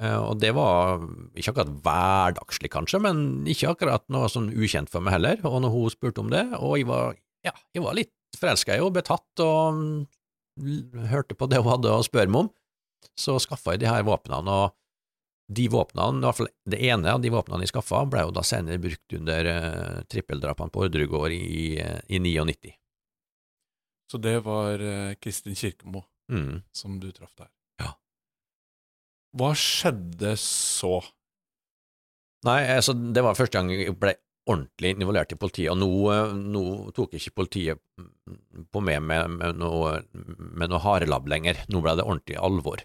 Eh, 0.00 0.16
og 0.18 0.38
det 0.42 0.52
var 0.56 1.02
ikke 1.36 1.52
akkurat 1.52 1.74
hverdagslig, 1.84 2.72
kanskje, 2.72 3.02
men 3.06 3.24
ikke 3.50 3.74
akkurat 3.74 4.06
noe 4.12 4.30
sånn 4.32 4.50
ukjent 4.54 4.90
for 4.92 5.04
meg 5.04 5.18
heller. 5.18 5.42
Og 5.46 5.60
når 5.64 5.74
hun 5.76 5.94
spurte 5.94 6.24
om 6.24 6.32
det, 6.32 6.46
og 6.58 6.78
jeg 6.80 6.88
var, 6.90 7.14
ja, 7.46 7.54
jeg 7.76 7.84
var 7.86 7.98
litt 7.98 8.14
forelska 8.38 8.74
i 8.74 8.80
henne, 8.80 8.94
betatt 8.94 9.44
og 9.44 9.84
hørte 11.10 11.36
på 11.38 11.48
det 11.50 11.60
hun 11.62 11.72
hadde 11.72 11.94
å 11.94 12.04
spørre 12.06 12.30
meg 12.30 12.46
om, 12.46 12.50
så 13.18 13.38
skaffa 13.40 13.74
jeg 13.74 13.84
de 13.84 13.90
her 13.90 14.04
våpnene, 14.06 14.56
og 14.64 14.76
de 15.50 15.66
våpnene, 15.72 16.20
i 16.20 16.26
hvert 16.26 16.38
fall 16.38 16.50
det 16.70 16.80
ene 16.86 17.14
av 17.14 17.22
de 17.22 17.32
våpnene 17.32 17.66
jeg 17.66 17.72
skaffa, 17.72 18.04
ble 18.10 18.26
jo 18.26 18.34
da 18.34 18.44
senere 18.46 18.82
brukt 18.82 19.16
under 19.16 19.48
uh, 19.50 20.02
trippeldrapene 20.10 20.70
på 20.70 20.84
Orderud 20.86 21.34
i, 21.34 21.64
uh, 21.82 21.98
i 22.06 22.20
99. 22.22 22.74
Så 24.10 24.20
det 24.22 24.36
var 24.46 24.82
uh, 24.82 25.14
Kristin 25.22 25.58
Kirkemo 25.58 26.04
mm. 26.30 26.62
som 26.74 27.00
du 27.02 27.10
traff 27.14 27.34
der? 27.38 27.50
Ja. 27.82 27.94
Hva 29.38 29.50
skjedde 29.58 30.36
så? 30.40 31.00
Nei, 32.46 32.62
altså, 32.76 32.94
det 32.94 33.24
var 33.26 33.38
første 33.38 33.58
gang 33.58 33.72
jeg 33.74 33.96
ble 34.00 34.14
ordentlig 34.48 34.94
involvert 34.94 35.32
i 35.34 35.38
politiet, 35.38 35.72
og 35.72 35.78
nå, 35.80 35.90
nå 36.40 36.92
tok 36.96 37.16
ikke 37.18 37.34
politiet 37.42 37.80
på 38.72 38.82
meg 38.84 39.02
med, 39.04 39.36
med, 39.36 39.58
noe, 39.60 39.98
med 40.12 40.72
noe 40.72 40.80
harelabb 40.84 41.28
lenger, 41.30 41.60
nå 41.70 41.82
ble 41.84 41.96
det 41.98 42.06
ordentlig 42.06 42.38
alvor. 42.40 42.82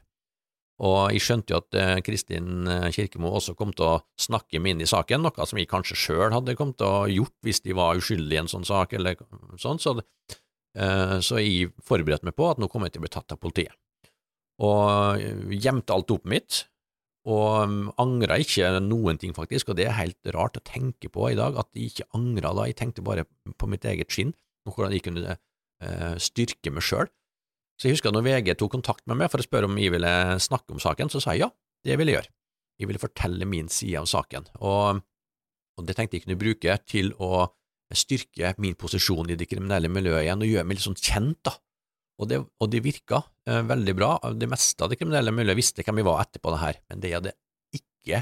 Og 0.83 1.13
jeg 1.13 1.23
skjønte 1.23 1.53
jo 1.53 1.61
at 1.61 1.77
eh, 1.79 1.97
Kristin 2.03 2.67
eh, 2.67 2.89
Kirkemo 2.91 3.31
også 3.37 3.53
kom 3.55 3.71
til 3.75 3.87
å 3.87 4.01
snakke 4.19 4.59
meg 4.59 4.75
inn 4.75 4.83
i 4.83 4.89
saken, 4.89 5.23
noe 5.23 5.47
som 5.47 5.59
jeg 5.59 5.69
kanskje 5.71 5.95
sjøl 5.99 6.35
hadde 6.35 6.57
kommet 6.59 6.81
til 6.81 6.89
å 6.89 7.05
gjort 7.07 7.35
hvis 7.47 7.63
de 7.63 7.77
var 7.77 7.95
uskyldige 7.95 8.41
i 8.41 8.43
en 8.43 8.51
sånn 8.51 8.67
sak, 8.67 8.97
eller 8.97 9.15
sånn, 9.61 9.79
så, 9.79 9.95
eh, 10.75 11.17
så 11.23 11.39
jeg 11.39 11.71
forberedte 11.79 12.27
meg 12.27 12.35
på 12.35 12.49
at 12.51 12.59
nå 12.59 12.67
kom 12.71 12.83
jeg 12.83 12.95
til 12.95 13.03
å 13.03 13.07
bli 13.07 13.13
tatt 13.15 13.31
av 13.31 13.39
politiet. 13.39 13.71
Og 14.65 15.51
gjemte 15.51 15.95
alt 15.95 16.11
opp 16.15 16.27
mitt, 16.31 16.65
og 17.25 17.65
um, 17.65 17.77
angra 18.01 18.37
ikke 18.41 18.69
noen 18.85 19.17
ting, 19.21 19.33
faktisk, 19.33 19.71
og 19.71 19.79
det 19.79 19.87
er 19.89 19.97
helt 19.97 20.29
rart 20.35 20.59
å 20.59 20.63
tenke 20.65 21.09
på 21.09 21.31
i 21.31 21.37
dag, 21.37 21.57
at 21.57 21.71
jeg 21.73 21.89
ikke 21.89 22.09
angra 22.17 22.53
da, 22.53 22.67
jeg 22.69 22.77
tenkte 22.77 23.05
bare 23.05 23.25
på 23.57 23.69
mitt 23.71 23.85
eget 23.89 24.13
skinn, 24.13 24.35
og 24.65 24.75
hvordan 24.75 24.93
jeg 24.93 25.05
kunne 25.05 25.33
eh, 25.33 26.13
styrke 26.21 26.73
meg 26.73 26.85
sjøl. 26.85 27.09
Så 27.81 27.89
jeg 27.89 27.97
husker 27.97 28.13
når 28.13 28.27
VG 28.27 28.53
tok 28.59 28.75
kontakt 28.77 29.03
med 29.09 29.19
meg 29.19 29.31
for 29.33 29.41
å 29.41 29.45
spørre 29.45 29.69
om 29.69 29.77
jeg 29.81 29.93
ville 29.93 30.13
snakke 30.41 30.77
om 30.77 30.81
saken, 30.81 31.11
så 31.11 31.21
sa 31.21 31.33
jeg 31.35 31.47
ja, 31.47 31.49
det 31.85 31.97
ville 31.99 32.13
jeg 32.13 32.21
gjøre. 32.21 32.33
Jeg 32.81 32.89
ville 32.91 33.01
fortelle 33.01 33.49
min 33.49 33.69
side 33.71 33.99
av 34.01 34.09
saken, 34.09 34.49
og, 34.61 35.01
og 35.79 35.89
det 35.89 35.97
tenkte 35.97 36.19
jeg 36.19 36.27
kunne 36.27 36.39
bruke 36.39 36.77
til 36.85 37.13
å 37.17 37.47
styrke 37.95 38.53
min 38.61 38.77
posisjon 38.77 39.29
i 39.29 39.37
det 39.37 39.47
kriminelle 39.49 39.89
miljøet 39.91 40.25
igjen, 40.25 40.41
og 40.45 40.51
gjøre 40.51 40.67
meg 40.67 40.77
litt 40.77 40.85
sånn 40.85 41.01
kjent, 41.01 41.41
da. 41.45 41.57
Og 42.21 42.29
det, 42.31 42.39
og 42.39 42.71
det 42.71 42.83
virka 42.85 43.21
eh, 43.49 43.63
veldig 43.67 43.95
bra. 43.97 44.11
Det 44.37 44.47
meste 44.49 44.85
av 44.85 44.91
det 44.91 44.99
kriminelle 45.01 45.33
miljøet 45.35 45.59
visste 45.59 45.83
hvem 45.83 45.99
vi 45.99 46.07
var 46.07 46.23
etterpå 46.23 46.53
det 46.53 46.61
her, 46.61 46.79
men 46.89 47.03
det 47.03 47.11
jeg 47.11 47.19
hadde 47.19 47.35
ikke 47.75 48.21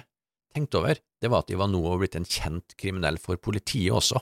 tenkt 0.53 0.77
over, 0.77 1.01
det 1.21 1.29
var 1.31 1.43
at 1.43 1.51
de 1.51 1.59
var 1.59 1.69
nå 1.69 1.81
blitt 2.01 2.17
en 2.17 2.27
kjent 2.29 2.75
kriminell 2.79 3.19
for 3.21 3.39
politiet 3.41 3.93
også. 3.93 4.21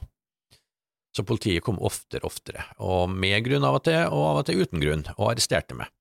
Så 1.11 1.25
politiet 1.27 1.63
kom 1.63 1.79
oftere 1.83 2.23
og 2.23 2.31
oftere, 2.31 2.63
og 2.79 3.11
med 3.11 3.41
grunn 3.43 3.65
av 3.67 3.81
og 3.81 3.83
til, 3.87 3.99
og 4.07 4.27
av 4.29 4.41
og 4.41 4.45
til 4.47 4.61
uten 4.63 4.83
grunn, 4.83 5.03
og 5.17 5.33
arresterte 5.33 5.75
meg. 5.75 5.91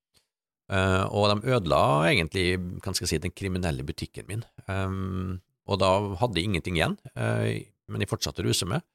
Eh, 0.71 1.05
og 1.11 1.27
de 1.33 1.51
ødela 1.51 1.81
egentlig, 2.13 2.45
kan 2.85 2.95
jeg 2.95 3.11
si, 3.11 3.19
den 3.23 3.35
kriminelle 3.35 3.87
butikken 3.87 4.29
min. 4.29 4.45
Um, 4.71 5.41
og 5.67 5.81
da 5.83 5.91
hadde 6.21 6.39
jeg 6.39 6.51
ingenting 6.51 6.79
igjen, 6.79 6.97
eh, 7.19 7.67
men 7.91 8.05
jeg 8.05 8.11
fortsatte 8.11 8.45
å 8.45 8.47
ruse 8.47 8.69
meg, 8.71 8.87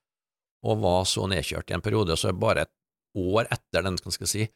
og 0.65 0.79
var 0.84 1.03
så 1.10 1.27
nedkjørt 1.29 1.72
i 1.72 1.75
en 1.75 1.84
periode, 1.84 2.15
og 2.15 2.22
så 2.22 2.32
bare 2.32 2.63
et 2.63 2.74
år 3.20 3.51
etter 3.51 3.84
den, 3.84 4.00
kan 4.00 4.15
jeg 4.15 4.32
si, 4.32 4.48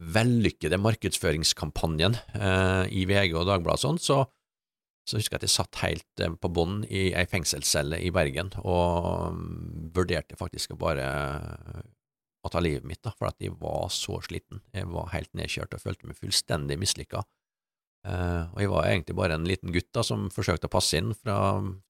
vellykkede 0.00 0.78
markedsføringskampanjen 0.82 2.16
eh, 2.34 2.86
i 2.90 3.04
VG 3.06 3.36
og 3.36 3.48
Dagbladet 3.50 3.84
sånn, 3.84 4.00
så 4.02 4.22
så 5.02 5.18
husker 5.18 5.34
jeg 5.34 5.40
at 5.40 5.46
jeg 5.48 5.54
satt 5.56 5.80
helt 5.82 6.22
eh, 6.22 6.34
på 6.38 6.50
bånn 6.54 6.82
i 6.86 7.08
ei 7.18 7.24
fengselscelle 7.30 7.98
i 8.06 8.12
Bergen 8.14 8.52
og 8.62 9.08
um, 9.34 9.90
vurderte 9.94 10.38
faktisk 10.38 10.74
å 10.74 10.78
bare 10.78 11.08
å 12.42 12.50
ta 12.50 12.62
livet 12.62 12.86
mitt, 12.86 13.02
da, 13.04 13.12
for 13.14 13.28
at 13.28 13.38
jeg 13.42 13.54
var 13.60 13.86
så 13.94 14.18
sliten. 14.24 14.62
Jeg 14.74 14.88
var 14.90 15.12
helt 15.12 15.30
nedkjørt 15.38 15.76
og 15.76 15.82
følte 15.82 16.08
meg 16.08 16.18
fullstendig 16.18 16.78
mislykka. 16.80 17.22
Uh, 18.02 18.50
og 18.50 18.58
jeg 18.58 18.70
var 18.72 18.88
egentlig 18.88 19.14
bare 19.14 19.36
en 19.38 19.46
liten 19.46 19.70
gutt 19.74 19.92
da, 19.94 20.02
som 20.06 20.26
forsøkte 20.34 20.66
å 20.66 20.72
passe 20.72 20.98
inn 20.98 21.12
fra 21.14 21.36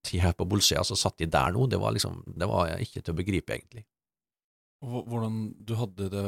tida 0.05 0.35
på 0.37 0.45
Bolsøya, 0.49 0.85
så 0.85 0.99
satt 0.99 1.17
de 1.23 1.31
der 1.33 1.57
nå. 1.57 1.65
Det 1.73 1.81
var 1.81 1.97
liksom, 1.97 2.21
det 2.29 2.49
var 2.51 2.75
ikke 2.85 3.01
til 3.01 3.15
å 3.15 3.21
begripe, 3.23 3.57
egentlig. 3.57 3.87
Hvordan 4.83 5.53
Du 5.63 5.77
hadde 5.79 6.09
det 6.11 6.23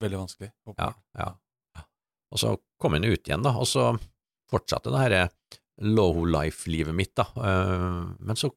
veldig 0.00 0.22
vanskelig? 0.22 0.50
Ja, 0.78 0.92
ja. 1.18 1.32
Og 2.32 2.40
så 2.40 2.54
kom 2.80 2.96
han 2.96 3.04
ut 3.04 3.28
igjen, 3.28 3.44
da, 3.44 3.54
og 3.56 3.68
så 3.68 3.90
fortsatte 4.48 4.92
det 4.92 5.04
dette 5.12 5.60
low 5.88 6.24
life-livet 6.26 6.96
mitt, 6.96 7.14
da. 7.16 7.28
Eh, 7.36 8.00
men 8.18 8.36
så 8.36 8.50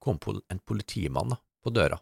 kom 0.00 0.18
en 0.48 0.60
politimann 0.64 1.34
da, 1.34 1.38
på 1.64 1.72
døra. 1.72 1.98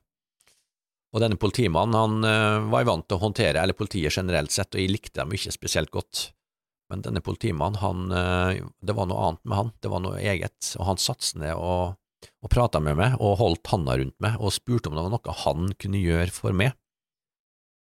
Og 1.15 1.23
denne 1.23 1.39
politimannen 1.41 1.97
han 1.97 2.71
var 2.71 2.83
jeg 2.83 2.89
vant 2.91 3.07
til 3.09 3.17
å 3.17 3.23
håndtere, 3.23 3.61
eller 3.63 3.79
politiet 3.79 4.15
generelt 4.15 4.53
sett, 4.53 4.75
og 4.75 4.83
jeg 4.83 4.93
likte 4.93 5.23
dem 5.23 5.35
ikke 5.37 5.55
spesielt 5.55 5.93
godt. 5.95 6.27
Men 6.91 7.03
denne 7.03 7.23
politimannen, 7.25 7.81
han, 7.83 8.11
eh, 8.13 8.63
det 8.81 8.95
var 8.95 9.09
noe 9.11 9.29
annet 9.29 9.45
med 9.45 9.59
han, 9.59 9.73
det 9.83 9.91
var 9.91 10.03
noe 10.05 10.21
eget, 10.23 10.75
og 10.79 10.87
han 10.87 11.01
satte 11.03 11.41
ned 11.41 11.55
og, 11.59 11.97
og 12.45 12.51
prata 12.53 12.81
med 12.83 12.99
meg 12.99 13.17
og 13.21 13.39
holdt 13.41 13.73
handa 13.73 13.97
rundt 14.01 14.17
meg 14.23 14.39
og 14.41 14.55
spurte 14.55 14.91
om 14.91 14.97
det 14.97 15.05
var 15.07 15.15
noe 15.15 15.41
han 15.45 15.73
kunne 15.81 16.03
gjøre 16.03 16.33
for 16.35 16.57
meg. 16.57 16.77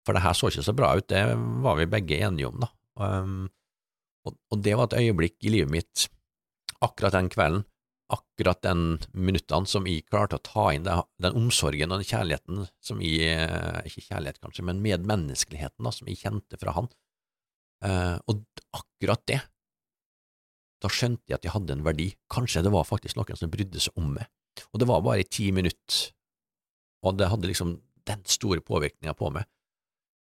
For 0.06 0.18
det 0.18 0.26
her 0.26 0.36
så 0.38 0.52
ikke 0.52 0.66
så 0.68 0.76
bra 0.78 0.92
ut, 0.98 1.08
det 1.10 1.22
var 1.66 1.80
vi 1.80 1.88
begge 1.90 2.20
enige 2.28 2.50
om, 2.50 2.60
da. 2.62 2.70
Um, 2.96 3.48
og, 4.26 4.58
det 4.66 4.76
var 4.78 4.90
et 4.90 5.00
øyeblikk 5.04 5.46
i 5.46 5.52
livet 5.54 5.74
mitt 5.74 6.06
akkurat 6.86 7.14
den 7.14 7.30
kvelden, 7.34 7.66
akkurat 8.14 8.62
den 8.66 9.00
minuttene 9.18 9.70
som 9.70 9.88
jeg 9.90 10.06
klarte 10.10 10.38
å 10.38 10.46
ta 10.46 10.68
inn 10.74 10.86
den 10.86 11.38
omsorgen 11.38 11.94
og 11.94 12.02
den 12.02 12.10
kjærligheten 12.10 12.68
som 12.86 13.02
jeg, 13.02 13.50
ikke 13.90 14.06
kjærlighet 14.12 14.42
kanskje, 14.42 14.66
men 14.66 14.82
medmenneskeligheten 14.86 15.86
da, 15.86 15.94
som 15.94 16.10
jeg 16.10 16.22
kjente 16.22 16.60
fra 16.62 16.76
han. 16.78 16.90
Uh, 17.86 18.18
og 18.32 18.46
akkurat 18.78 19.22
det, 19.30 19.42
da 20.84 20.92
skjønte 20.92 21.32
jeg 21.32 21.40
at 21.40 21.48
jeg 21.48 21.54
hadde 21.56 21.76
en 21.76 21.86
verdi. 21.86 22.12
Kanskje 22.32 22.64
det 22.66 22.74
var 22.74 22.88
faktisk 22.88 23.18
noen 23.20 23.40
som 23.40 23.52
brydde 23.52 23.82
seg 23.84 24.00
om 24.00 24.12
meg. 24.18 24.30
Og 24.72 24.80
det 24.82 24.88
var 24.90 25.04
bare 25.04 25.24
i 25.24 25.28
ti 25.28 25.50
minutter, 25.56 26.12
og 27.06 27.18
det 27.20 27.30
hadde 27.32 27.50
liksom 27.50 27.76
den 28.08 28.22
store 28.30 28.64
påvirkninga 28.64 29.16
på 29.18 29.32
meg. 29.36 29.48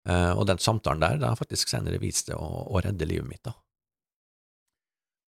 Uh, 0.03 0.35
og 0.35 0.47
den 0.49 0.59
samtalen 0.59 1.03
der, 1.03 1.19
det 1.19 1.29
har 1.29 1.39
faktisk 1.39 1.69
senere 1.71 2.01
vist 2.01 2.27
det 2.27 2.35
å, 2.35 2.79
redde 2.83 3.07
livet 3.07 3.27
mitt, 3.29 3.43
da. 3.45 3.53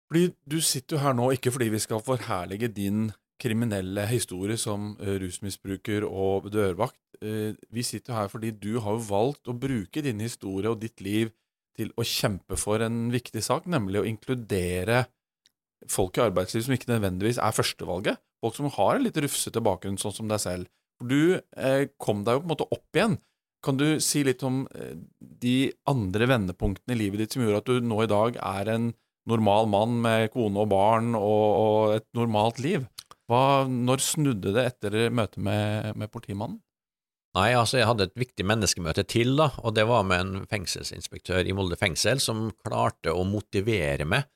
Fordi 0.09 0.29
Du 0.49 0.61
sitter 0.65 0.97
jo 0.97 1.03
her 1.03 1.17
nå 1.17 1.31
ikke 1.37 1.53
fordi 1.53 1.69
vi 1.73 1.81
skal 1.81 2.05
forherlige 2.05 2.71
din 2.73 3.11
kriminelle 3.41 4.07
historie 4.09 4.59
som 4.61 4.95
uh, 5.01 5.15
rusmisbruker 5.23 6.05
og 6.09 6.51
dørvakt. 6.53 7.01
Uh, 7.23 7.57
vi 7.73 7.85
sitter 7.87 8.13
jo 8.13 8.19
her 8.19 8.33
fordi 8.33 8.53
du 8.57 8.81
har 8.85 8.97
jo 8.97 9.07
valgt 9.09 9.49
å 9.49 9.57
bruke 9.57 10.05
din 10.05 10.21
historie 10.25 10.69
og 10.69 10.83
ditt 10.85 11.01
liv 11.05 11.33
til 11.79 11.93
å 11.97 12.07
kjempe 12.07 12.59
for 12.61 12.83
en 12.85 13.07
viktig 13.15 13.43
sak, 13.45 13.69
nemlig 13.71 14.03
å 14.03 14.09
inkludere 14.09 15.07
folk 15.89 16.19
i 16.19 16.25
arbeidslivet 16.25 16.67
som 16.67 16.75
ikke 16.75 16.91
nødvendigvis 16.91 17.41
er 17.43 17.55
førstevalget. 17.55 18.21
Folk 18.43 18.59
som 18.59 18.71
har 18.75 18.97
en 18.97 19.07
litt 19.07 19.19
rufsete 19.23 19.63
bakgrunn, 19.65 19.99
sånn 20.01 20.15
som 20.15 20.31
deg 20.31 20.43
selv. 20.43 20.71
Du 20.99 21.39
eh, 21.39 21.89
kom 22.03 22.25
deg 22.27 22.37
jo 22.37 22.43
på 22.43 22.49
en 22.49 22.53
måte 22.55 22.69
opp 22.75 22.99
igjen. 22.99 23.19
Kan 23.65 23.79
du 23.79 23.87
si 24.03 24.23
litt 24.27 24.43
om 24.47 24.65
eh, 24.75 24.95
de 25.19 25.71
andre 25.91 26.29
vendepunktene 26.31 26.95
i 26.95 27.01
livet 27.01 27.23
ditt 27.23 27.35
som 27.35 27.43
gjorde 27.43 27.63
at 27.63 27.71
du 27.71 27.89
nå 27.91 28.03
i 28.05 28.11
dag 28.11 28.39
er 28.39 28.73
en 28.75 28.93
normal 29.29 29.69
mann 29.71 29.99
med 30.03 30.31
kone 30.35 30.63
og 30.63 30.71
barn 30.73 31.13
og, 31.19 31.47
og 31.63 31.97
et 31.99 32.07
normalt 32.17 32.63
liv. 32.65 32.87
Hva, 33.29 33.67
når 33.69 34.01
snudde 34.01 34.55
det 34.57 34.65
etter 34.71 35.13
møtet 35.13 35.43
med, 35.45 35.93
med, 35.99 36.11
politimannen? 36.15 36.63
Nei, 37.37 37.51
altså 37.53 37.77
jeg 37.79 37.89
hadde 37.91 38.09
et 38.09 38.17
viktig 38.19 38.45
menneskemøte 38.49 39.05
til, 39.09 39.35
da, 39.37 39.51
og 39.61 39.75
det 39.77 39.85
var 39.89 40.07
med 40.09 40.23
en 40.23 40.47
fengselsinspektør 40.49 41.47
i 41.47 41.55
Molde 41.57 41.77
fengsel 41.79 42.23
som 42.25 42.49
klarte 42.65 43.13
å 43.13 43.27
motivere 43.29 44.09
meg 44.09 44.29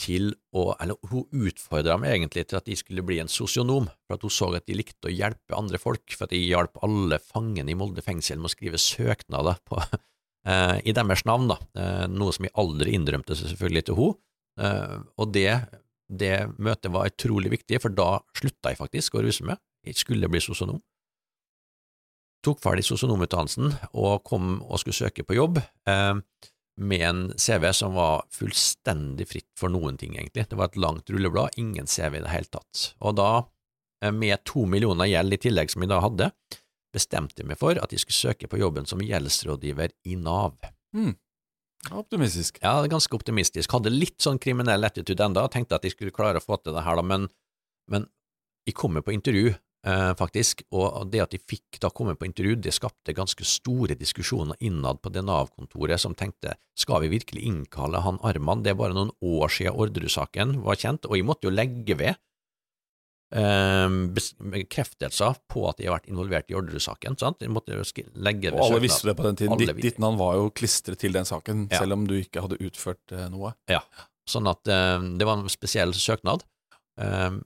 til 0.00 0.30
å 0.56 0.70
Eller 0.80 0.96
hun 1.10 1.26
utfordra 1.46 1.98
meg 2.00 2.14
egentlig 2.14 2.46
til 2.48 2.58
at 2.58 2.66
de 2.66 2.76
skulle 2.78 3.04
bli 3.06 3.18
en 3.22 3.28
sosionom, 3.30 3.88
for 4.06 4.16
at 4.16 4.24
hun 4.24 4.32
så 4.32 4.48
at 4.56 4.66
de 4.66 4.78
likte 4.78 5.10
å 5.10 5.12
hjelpe 5.12 5.56
andre 5.56 5.78
folk, 5.82 6.14
for 6.14 6.26
at 6.26 6.32
de 6.34 6.40
hjalp 6.40 6.80
alle 6.86 7.20
fangene 7.20 7.70
i 7.70 7.76
Molde 7.78 8.02
fengsel 8.04 8.40
med 8.40 8.48
å 8.48 8.54
skrive 8.54 8.80
søknader 8.80 9.60
på, 9.68 9.78
eh, 10.48 10.78
i 10.88 10.96
deres 10.96 11.26
navn, 11.28 11.52
da, 11.52 11.58
eh, 11.76 12.06
noe 12.10 12.34
som 12.34 12.48
jeg 12.48 12.56
aldri 12.62 12.96
innrømte 12.96 13.36
selvfølgelig 13.42 13.86
til 13.90 13.98
hun. 14.00 14.16
Eh, 14.60 14.96
og 15.20 15.34
det, 15.36 15.50
det, 16.08 16.34
møtet 16.58 16.94
var 16.96 17.12
utrolig 17.12 17.52
viktig, 17.58 17.82
for 17.84 17.94
da 17.94 18.14
slutta 18.40 18.72
jeg 18.72 18.80
faktisk 18.80 19.18
å 19.18 19.26
ruse 19.26 19.46
meg. 19.46 19.60
Jeg 19.86 20.00
skulle 20.00 20.32
bli 20.32 20.42
sosionom. 20.44 20.80
Tok 22.44 22.62
ferdig 22.62 22.86
sosionomutdannelsen 22.88 23.74
og 24.00 24.22
kom 24.24 24.58
og 24.64 24.80
skulle 24.80 24.96
søke 24.96 25.26
på 25.28 25.36
jobb 25.36 25.60
uh, 25.60 26.16
med 26.80 27.04
en 27.04 27.22
CV 27.36 27.66
som 27.76 27.98
var 27.98 28.24
fullstendig 28.32 29.26
fritt 29.28 29.50
for 29.60 29.72
noen 29.72 29.98
ting, 30.00 30.14
egentlig. 30.16 30.46
Det 30.48 30.56
var 30.56 30.70
et 30.70 30.80
langt 30.80 31.12
rulleblad, 31.12 31.58
ingen 31.60 31.90
CV 31.90 32.16
i 32.16 32.24
det 32.24 32.32
hele 32.32 32.48
tatt. 32.48 32.86
Og 33.04 33.18
da, 33.20 33.30
uh, 33.44 34.12
med 34.16 34.40
to 34.48 34.64
millioner 34.64 35.10
gjeld 35.10 35.36
i 35.36 35.40
tillegg 35.44 35.72
som 35.72 35.84
jeg 35.84 35.92
da 35.92 36.00
hadde, 36.04 36.30
bestemte 36.94 37.42
jeg 37.42 37.50
meg 37.50 37.60
for 37.60 37.78
at 37.78 37.92
jeg 37.92 38.02
skulle 38.02 38.18
søke 38.18 38.48
på 38.50 38.60
jobben 38.60 38.88
som 38.88 39.02
gjeldsrådgiver 39.04 39.92
i 40.08 40.16
Nav. 40.18 40.56
Mm. 40.96 41.12
Optimistisk. 41.96 42.58
Ja, 42.62 42.74
ganske 42.90 43.16
optimistisk. 43.16 43.72
Hadde 43.72 43.92
litt 43.92 44.18
sånn 44.20 44.40
kriminell 44.42 44.84
attitude 44.84 45.24
enda, 45.24 45.46
tenkte 45.48 45.78
at 45.78 45.86
jeg 45.86 45.94
skulle 45.94 46.14
klare 46.14 46.40
å 46.40 46.44
få 46.44 46.58
til 46.60 46.76
det 46.76 46.84
her, 46.84 46.98
da, 46.98 47.04
men, 47.06 47.28
men 47.92 48.08
jeg 48.68 48.76
kommer 48.76 49.04
på 49.04 49.14
intervju, 49.16 49.54
eh, 49.54 49.60
faktisk, 49.80 50.60
og 50.76 51.08
det 51.08 51.22
at 51.24 51.32
de 51.32 51.38
fikk 51.40 51.78
da 51.80 51.88
komme 51.88 52.12
på 52.12 52.26
intervju, 52.28 52.58
det 52.60 52.74
skapte 52.76 53.14
ganske 53.16 53.46
store 53.48 53.94
diskusjoner 53.96 54.58
innad 54.60 55.00
på 55.00 55.08
det 55.14 55.22
Nav-kontoret 55.24 56.02
som 56.02 56.12
tenkte 56.12 56.52
skal 56.76 57.00
vi 57.06 57.08
virkelig 57.14 57.46
innkalle 57.48 58.02
han 58.04 58.18
Arman, 58.20 58.60
det 58.60 58.74
er 58.74 58.76
bare 58.76 58.92
noen 58.92 59.14
år 59.24 59.48
siden 59.48 59.78
Orderud-saken 59.80 60.58
var 60.66 60.76
kjent, 60.80 61.08
og 61.08 61.16
jeg 61.16 61.24
måtte 61.28 61.48
jo 61.48 61.54
legge 61.54 61.96
ved 61.96 62.20
Ehm, 63.30 64.10
bekreftelser 64.50 65.36
på 65.50 65.62
at 65.70 65.78
de 65.78 65.86
har 65.86 66.00
vært 66.00 66.08
involvert 66.10 66.50
i 66.50 66.56
Orderud-saken. 66.58 67.14
Og 68.58 68.64
alle 68.64 68.82
visste 68.82 69.10
det 69.10 69.14
på 69.18 69.26
den 69.28 69.38
tiden. 69.38 69.60
Ditt, 69.60 69.74
ditt, 69.78 70.00
navn 70.02 70.18
var 70.18 70.38
jo 70.40 70.48
klistret 70.50 70.98
til 71.02 71.14
den 71.14 71.28
saken, 71.28 71.68
ja. 71.70 71.78
selv 71.78 71.94
om 71.98 72.08
du 72.10 72.16
ikke 72.18 72.42
hadde 72.42 72.58
utført 72.58 73.14
uh, 73.14 73.28
noe. 73.30 73.54
Ja, 73.70 73.84
sånn 74.30 74.50
at 74.50 74.62
det 74.66 75.26
var 75.26 75.38
en 75.38 75.50
spesiell 75.50 75.94
søknad. 75.94 76.42
Uh, 77.00 77.38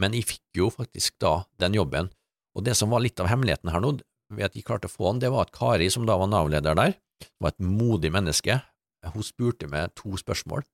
men 0.00 0.14
jeg 0.16 0.28
fikk 0.28 0.60
jo 0.60 0.68
faktisk 0.72 1.16
da 1.22 1.40
den 1.60 1.76
jobben. 1.76 2.10
Og 2.56 2.64
det 2.64 2.76
som 2.78 2.92
var 2.92 3.02
litt 3.04 3.20
av 3.20 3.28
hemmeligheten 3.30 3.72
her 3.72 3.82
nå, 3.84 3.96
ved 4.32 4.48
at 4.48 4.56
jeg 4.56 4.66
klarte 4.66 4.90
å 4.90 4.92
få 4.92 5.10
den, 5.10 5.22
det 5.22 5.32
var 5.32 5.46
at 5.46 5.54
Kari, 5.54 5.88
som 5.92 6.06
da 6.08 6.16
var 6.18 6.30
Nav-leder 6.30 6.76
der, 6.78 6.96
var 7.40 7.52
et 7.52 7.62
modig 7.62 8.10
menneske. 8.12 8.58
Hun 9.06 9.24
spurte 9.24 9.68
meg 9.70 9.94
to 9.96 10.16
spørsmål, 10.18 10.64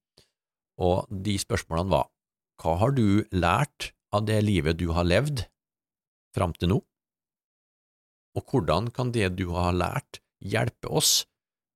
og 0.80 1.10
de 1.10 1.36
spørsmålene 1.40 1.92
var 1.92 2.08
hva 2.62 2.76
har 2.78 2.94
du 2.94 3.24
lært 3.34 3.90
av 4.14 4.24
det 4.28 4.38
livet 4.44 4.78
du 4.78 4.92
har 4.94 5.06
levd 5.06 5.44
fram 6.36 6.54
til 6.56 6.72
nå? 6.72 6.78
Og 8.38 8.48
hvordan 8.48 8.88
kan 8.94 9.10
det 9.12 9.34
du 9.36 9.50
har 9.52 9.74
lært, 9.76 10.22
hjelpe 10.40 10.88
oss 10.88 11.26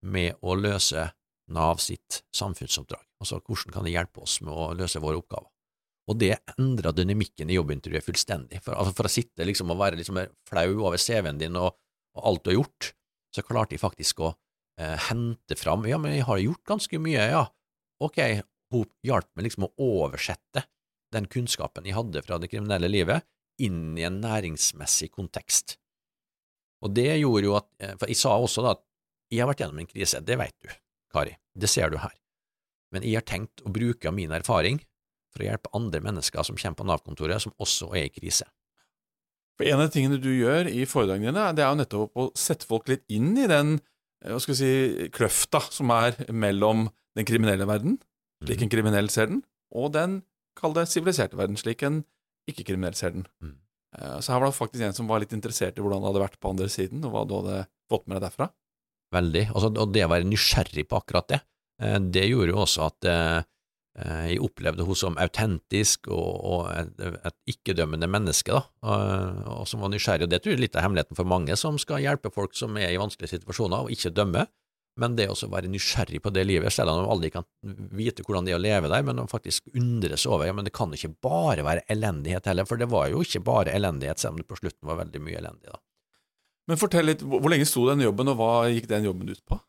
med 0.06 0.38
å 0.40 0.56
løse 0.56 1.10
Nav 1.52 1.82
sitt 1.82 2.22
samfunnsoppdrag? 2.34 3.02
Altså, 3.22 3.38
hvordan 3.42 3.74
kan 3.74 3.86
det 3.86 3.92
hjelpe 3.94 4.24
oss 4.24 4.40
med 4.42 4.54
å 4.54 4.70
løse 4.78 5.02
våre 5.02 5.20
oppgaver? 5.20 5.50
Og 6.06 6.18
det 6.20 6.36
endra 6.54 6.92
dynamikken 6.94 7.50
i 7.50 7.56
jobbintervjuet 7.56 8.06
fullstendig. 8.06 8.60
For, 8.62 8.76
altså 8.78 8.94
for 8.94 9.08
å 9.08 9.12
sitte 9.12 9.46
liksom 9.46 9.72
og 9.74 9.80
være 9.80 9.98
liksom 9.98 10.20
flau 10.46 10.68
over 10.86 11.00
CV-en 11.02 11.40
din 11.40 11.58
og, 11.58 11.72
og, 12.14 12.20
alt 12.30 12.44
du 12.44 12.52
har 12.52 12.60
gjort, 12.60 12.92
så 13.34 13.42
klarte 13.46 13.74
jeg 13.74 13.82
faktisk 13.82 14.22
å 14.22 14.30
eh, 14.80 14.94
hente 15.08 15.58
fram 15.58 15.84
Ja, 15.90 15.98
men 16.00 16.14
jeg 16.14 16.28
har 16.28 16.42
gjort 16.42 16.62
ganske 16.68 17.00
mye, 17.02 17.26
ja. 17.34 17.42
Ok, 18.02 18.20
hun 18.74 18.86
hjalp 19.06 19.28
meg 19.34 19.48
liksom 19.48 19.66
å 19.66 19.72
oversette 19.82 20.66
den 21.14 21.26
kunnskapen 21.30 21.86
jeg 21.86 21.96
hadde 21.96 22.22
fra 22.26 22.38
det 22.42 22.50
kriminelle 22.52 22.90
livet, 22.90 23.26
inn 23.62 23.96
i 23.96 24.04
en 24.04 24.18
næringsmessig 24.20 25.08
kontekst. 25.14 25.78
Og 26.84 26.92
det 26.92 27.08
gjorde 27.16 27.48
jo 27.48 27.54
at 27.56 27.68
eh, 27.80 27.94
For 27.96 28.10
jeg 28.12 28.20
sa 28.20 28.36
også 28.36 28.62
da 28.62 28.76
at 28.76 28.84
jeg 29.32 29.42
har 29.42 29.50
vært 29.50 29.64
gjennom 29.64 29.80
en 29.82 29.90
krise, 29.90 30.20
det 30.22 30.36
vet 30.38 30.54
du, 30.62 30.70
Kari, 31.10 31.32
det 31.56 31.70
ser 31.72 31.90
du 31.90 31.96
her, 31.98 32.14
men 32.94 33.02
jeg 33.02 33.18
har 33.18 33.26
tenkt 33.26 33.64
å 33.66 33.72
bruke 33.74 34.12
min 34.14 34.30
erfaring 34.36 34.78
for 35.36 35.44
å 35.44 35.50
hjelpe 35.50 35.72
andre 35.76 36.00
mennesker 36.04 36.46
som 36.46 36.56
kommer 36.58 36.80
på 36.80 36.86
Nav-kontoret, 36.88 37.42
som 37.44 37.54
også 37.62 37.90
er 37.94 38.08
i 38.08 38.14
krise. 38.14 38.48
For 39.56 39.68
En 39.68 39.80
av 39.80 39.92
tingene 39.92 40.20
du 40.20 40.30
gjør 40.34 40.68
i 40.68 40.84
foredragene 40.88 41.32
dine, 41.32 41.46
det 41.56 41.64
er 41.64 41.70
jo 41.70 41.80
nettopp 41.80 42.20
å 42.20 42.26
sette 42.36 42.68
folk 42.68 42.90
litt 42.92 43.06
inn 43.12 43.32
i 43.40 43.48
den 43.48 43.78
eh, 43.78 44.32
hva 44.32 44.40
skal 44.42 44.52
vi 44.52 44.58
si, 44.60 45.08
kløfta 45.16 45.62
som 45.72 45.92
er 45.94 46.18
mellom 46.28 46.88
den 47.16 47.28
kriminelle 47.28 47.64
verden, 47.68 47.96
slik 48.44 48.64
en 48.66 48.72
kriminell 48.72 49.08
ser 49.12 49.30
den, 49.30 49.40
og 49.72 49.94
den, 49.94 50.20
kall 50.58 50.76
det, 50.76 50.84
siviliserte 50.92 51.38
verden, 51.38 51.56
slik 51.56 51.84
en 51.88 52.02
ikke-kriminell 52.50 52.96
ser 52.98 53.16
den. 53.16 53.24
Mm. 53.40 53.56
Eh, 53.96 54.18
Så 54.20 54.34
her 54.34 54.42
var 54.42 54.52
det 54.52 54.58
faktisk 54.60 54.84
en 54.84 54.96
som 54.96 55.08
var 55.08 55.24
litt 55.24 55.32
interessert 55.36 55.80
i 55.80 55.84
hvordan 55.84 56.04
det 56.04 56.10
hadde 56.10 56.24
vært 56.26 56.40
på 56.42 56.52
andre 56.52 56.68
siden, 56.72 57.04
og 57.08 57.14
hva 57.14 57.24
du 57.24 57.36
hadde 57.40 57.64
fått 57.88 58.04
med 58.06 58.18
deg 58.18 58.28
derfra. 58.28 58.50
Veldig. 59.16 59.44
Altså, 59.54 59.72
og 59.72 59.92
det 59.94 60.04
å 60.04 60.12
være 60.12 60.28
nysgjerrig 60.28 60.84
på 60.90 61.00
akkurat 61.00 61.32
det, 61.32 61.40
eh, 61.80 61.98
det 61.98 62.28
gjorde 62.28 62.52
jo 62.52 62.64
også 62.66 62.90
at 62.90 63.08
jeg 63.96 64.42
opplevde 64.44 64.84
henne 64.84 64.98
som 64.98 65.16
autentisk 65.20 66.10
og, 66.12 66.28
og 66.44 66.66
et, 66.74 67.00
et 67.30 67.54
ikke-dømmende 67.54 68.08
menneske, 68.12 68.52
da, 68.52 68.66
og, 68.84 69.40
og 69.54 69.64
som 69.70 69.80
var 69.84 69.92
nysgjerrig. 69.92 70.26
Og 70.26 70.34
det 70.34 70.42
tror 70.42 70.52
jeg 70.52 70.60
er 70.60 70.64
litt 70.66 70.76
av 70.76 70.84
hemmeligheten 70.84 71.16
for 71.16 71.28
mange 71.28 71.56
som 71.56 71.78
skal 71.80 72.04
hjelpe 72.04 72.32
folk 72.34 72.56
som 72.58 72.76
er 72.76 72.92
i 72.92 73.00
vanskelige 73.00 73.38
situasjoner, 73.38 73.86
og 73.86 73.94
ikke 73.94 74.12
dømme. 74.16 74.44
Men 75.00 75.16
det 75.16 75.26
å 75.28 75.36
være 75.52 75.68
nysgjerrig 75.68 76.22
på 76.24 76.32
det 76.32 76.46
livet, 76.48 76.72
selv 76.72 76.92
om 76.92 77.02
de 77.02 77.10
aldri 77.12 77.30
kan 77.34 77.44
vite 77.96 78.24
hvordan 78.24 78.46
det 78.46 78.54
er 78.54 78.60
å 78.60 78.64
leve 78.64 78.88
der, 78.92 79.04
men 79.04 79.20
faktisk 79.28 79.68
undres 79.76 80.24
over 80.28 80.48
ja, 80.48 80.54
men 80.56 80.64
det 80.64 80.72
kan 80.76 80.92
jo 80.92 80.96
ikke 80.96 81.20
bare 81.26 81.66
være 81.66 81.84
elendighet 81.92 82.48
heller, 82.48 82.68
for 82.68 82.80
det 82.80 82.88
var 82.92 83.10
jo 83.12 83.20
ikke 83.24 83.44
bare 83.44 83.74
elendighet, 83.76 84.22
selv 84.22 84.34
om 84.36 84.40
det 84.40 84.48
på 84.48 84.56
slutten 84.60 84.88
var 84.88 85.00
veldig 85.02 85.20
mye 85.24 85.40
elendig. 85.42 85.68
da. 85.72 85.82
Men 86.66 86.80
fortell 86.80 87.12
litt, 87.12 87.24
hvor 87.24 87.52
lenge 87.52 87.68
sto 87.68 87.84
den 87.90 88.06
jobben, 88.06 88.32
og 88.32 88.40
hva 88.40 88.52
gikk 88.72 88.88
den 88.90 89.08
jobben 89.08 89.28
ut 89.30 89.42
på? 89.44 89.60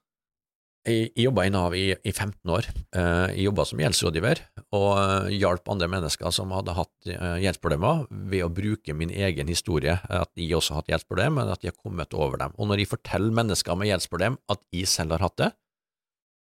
Jeg, 0.88 1.10
jeg 1.18 1.26
jobba 1.26 1.44
i 1.44 1.52
Nav 1.52 1.74
i, 1.76 1.86
i 1.92 2.12
15 2.14 2.52
år. 2.54 2.68
Eh, 2.96 3.36
Jeg 3.36 3.48
jobba 3.50 3.66
som 3.68 3.82
gjeldsrådgiver 3.82 4.42
og 4.78 4.88
eh, 5.02 5.34
hjalp 5.36 5.68
andre 5.74 5.90
mennesker 5.92 6.32
som 6.32 6.54
hadde 6.56 6.76
hatt 6.78 7.10
eh, 7.12 7.40
gjeldsproblemer, 7.44 8.06
ved 8.32 8.46
å 8.46 8.52
bruke 8.54 8.96
min 8.96 9.12
egen 9.12 9.52
historie, 9.52 9.98
at 10.00 10.32
de 10.40 10.48
også 10.56 10.74
har 10.76 10.84
hatt 10.84 10.94
gjeldsproblemer, 10.94 11.42
men 11.42 11.52
at 11.52 11.64
de 11.64 11.72
har 11.72 11.76
kommet 11.76 12.16
over 12.16 12.40
dem. 12.40 12.56
Og 12.56 12.72
når 12.72 12.84
jeg 12.84 12.92
forteller 12.94 13.36
mennesker 13.36 13.76
med 13.80 13.92
gjeldsproblem 13.92 14.40
at 14.54 14.64
jeg 14.76 14.88
selv 14.92 15.18
har 15.18 15.28
hatt 15.28 15.42
det, 15.44 15.52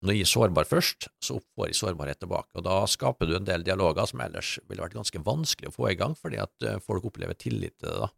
når 0.03 0.17
jeg 0.17 0.25
er 0.25 0.33
sårbar 0.33 0.67
først, 0.67 1.07
så 1.23 1.37
får 1.53 1.69
jeg 1.69 1.79
sårbarhet 1.79 2.19
tilbake, 2.19 2.49
og 2.57 2.65
da 2.65 2.81
skaper 2.91 3.29
du 3.29 3.37
en 3.37 3.45
del 3.47 3.63
dialoger 3.63 4.09
som 4.09 4.25
ellers 4.25 4.57
ville 4.67 4.83
vært 4.83 4.97
ganske 4.97 5.21
vanskelig 5.23 5.69
å 5.69 5.77
få 5.77 5.93
i 5.93 5.95
gang, 5.99 6.17
fordi 6.19 6.41
at 6.43 6.67
folk 6.83 7.05
opplever 7.07 7.37
tillit 7.39 7.77
til 7.77 7.87
det. 7.87 8.01
da. 8.01 8.09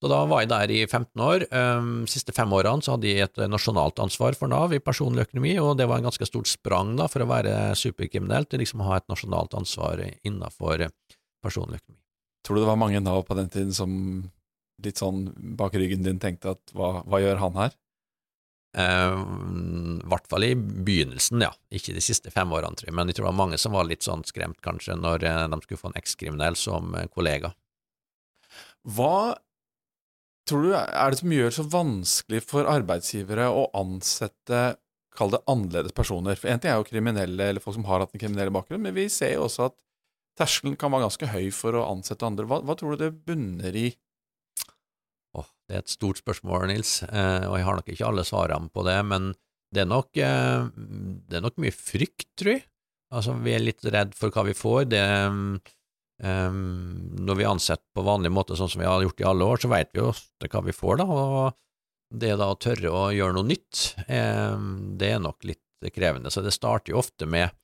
Så 0.00 0.08
da 0.08 0.22
var 0.24 0.42
jeg 0.42 0.48
der 0.48 0.70
i 0.72 0.80
15 0.86 1.20
år. 1.20 1.42
De 1.44 2.08
siste 2.08 2.32
fem 2.32 2.48
årene 2.56 2.80
så 2.80 2.94
hadde 2.94 3.10
jeg 3.10 3.26
et 3.26 3.40
nasjonalt 3.52 4.00
ansvar 4.00 4.32
for 4.38 4.48
Nav 4.48 4.72
i 4.72 4.80
personlig 4.80 5.26
økonomi, 5.26 5.52
og 5.60 5.74
det 5.76 5.84
var 5.90 6.00
en 6.00 6.08
ganske 6.08 6.24
stort 6.24 6.48
sprang 6.48 6.94
da 6.96 7.04
for 7.12 7.20
å 7.20 7.28
være 7.28 7.74
superkriminell 7.76 8.48
til 8.48 8.64
liksom 8.64 8.80
å 8.80 8.88
ha 8.88 8.96
et 8.96 9.10
nasjonalt 9.12 9.58
ansvar 9.60 10.00
innenfor 10.00 10.86
personlig 11.44 11.82
økonomi. 11.82 12.00
Tror 12.46 12.56
du 12.56 12.62
det 12.62 12.70
var 12.70 12.80
mange 12.80 13.02
Nav 13.04 13.26
på 13.28 13.36
den 13.36 13.52
tiden 13.52 13.76
som 13.76 13.92
litt 14.80 15.00
sånn 15.00 15.26
bak 15.60 15.76
ryggen 15.76 16.04
din 16.06 16.20
tenkte 16.22 16.54
at 16.56 16.72
hva, 16.72 17.02
hva 17.04 17.20
gjør 17.20 17.42
han 17.42 17.58
her? 17.60 17.76
Eh, 18.78 19.16
I 19.20 20.08
hvert 20.10 20.28
fall 20.30 20.46
i 20.46 20.54
begynnelsen, 20.56 21.42
ja. 21.44 21.50
Ikke 21.74 21.94
de 21.96 22.02
siste 22.04 22.32
fem 22.32 22.50
årene, 22.54 22.78
tror 22.78 22.90
jeg, 22.90 22.96
men 22.96 23.10
jeg 23.10 23.18
tror 23.18 23.26
det 23.26 23.32
var 23.32 23.40
mange 23.42 23.60
som 23.60 23.74
var 23.76 23.88
litt 23.88 24.06
sånn 24.06 24.24
skremt, 24.28 24.60
kanskje, 24.64 24.96
når 24.98 25.26
eh, 25.26 25.44
de 25.52 25.60
skulle 25.64 25.82
få 25.82 25.90
en 25.90 26.00
ekskriminell 26.00 26.58
som 26.58 26.94
eh, 26.94 27.08
kollega. 27.12 27.52
Hva 28.88 29.36
tror 30.48 30.64
du 30.64 30.74
er 30.76 31.12
det 31.12 31.20
som 31.20 31.34
gjør 31.34 31.50
det 31.50 31.56
så 31.56 31.66
vanskelig 31.72 32.40
for 32.46 32.70
arbeidsgivere 32.70 33.50
å 33.52 33.68
ansette 33.80 34.62
Kall 35.18 35.32
det 35.34 35.40
annerledes 35.50 35.92
personer. 35.92 36.38
For 36.38 36.48
En 36.48 36.60
ting 36.62 36.70
er 36.70 36.78
jo 36.78 36.86
kriminelle, 36.86 37.48
eller 37.50 37.62
folk 37.62 37.74
som 37.74 37.86
har 37.88 37.98
hatt 37.98 38.12
en 38.14 38.20
kriminell 38.22 38.52
bakgrunn, 38.54 38.84
men 38.84 38.94
vi 38.94 39.08
ser 39.10 39.34
jo 39.34 39.48
også 39.48 39.66
at 39.66 39.74
terskelen 40.38 40.76
kan 40.78 40.92
være 40.94 41.08
ganske 41.08 41.30
høy 41.32 41.48
for 41.54 41.76
å 41.76 41.82
ansette 41.90 42.24
andre. 42.24 42.46
Hva, 42.48 42.60
hva 42.64 42.76
tror 42.78 42.94
du 42.94 43.02
det 43.02 43.10
bunner 43.26 43.74
i? 43.76 43.88
Åh, 45.36 45.48
det 45.66 45.76
er 45.76 45.82
et 45.82 45.92
stort 45.92 46.22
spørsmål, 46.22 46.68
Nils, 46.70 47.00
eh, 47.08 47.46
og 47.48 47.58
jeg 47.58 47.66
har 47.66 47.80
nok 47.80 47.90
ikke 47.92 48.06
alle 48.06 48.26
svarene 48.28 48.72
på 48.72 48.86
det, 48.86 48.96
men 49.10 49.32
det 49.74 49.84
er 49.84 49.90
nok, 49.90 50.10
eh, 50.22 50.70
det 51.30 51.38
er 51.38 51.44
nok 51.44 51.60
mye 51.62 51.74
frykt, 51.74 52.30
tror 52.38 52.56
jeg. 52.56 52.64
Altså, 53.10 53.34
vi 53.42 53.54
er 53.54 53.66
litt 53.66 53.82
redd 53.90 54.14
for 54.14 54.30
hva 54.30 54.46
vi 54.46 54.54
får. 54.54 54.84
Det, 54.94 55.04
eh, 56.22 56.60
når 57.20 57.40
vi 57.40 57.48
ansetter 57.48 57.86
på 57.96 58.04
vanlig 58.06 58.32
måte, 58.34 58.58
sånn 58.58 58.70
som 58.72 58.82
vi 58.82 58.88
har 58.88 59.02
gjort 59.04 59.22
i 59.22 59.28
alle 59.30 59.48
år, 59.48 59.62
så 59.62 59.72
vet 59.72 59.90
vi 59.94 60.02
jo 60.02 60.10
ofte 60.12 60.50
hva 60.52 60.62
vi 60.66 60.76
får, 60.76 61.00
da, 61.02 61.08
og 61.08 62.20
det 62.20 62.34
da 62.40 62.50
å 62.50 62.58
tørre 62.58 62.90
å 62.90 63.02
gjøre 63.14 63.36
noe 63.36 63.46
nytt, 63.46 63.82
um, 64.08 64.70
det 64.98 65.12
er 65.14 65.20
nok 65.22 65.46
litt 65.46 65.92
krevende. 65.94 66.32
Så 66.34 66.42
det 66.42 66.52
starter 66.56 66.92
jo 66.92 66.98
ofte 66.98 67.28
med, 67.30 67.54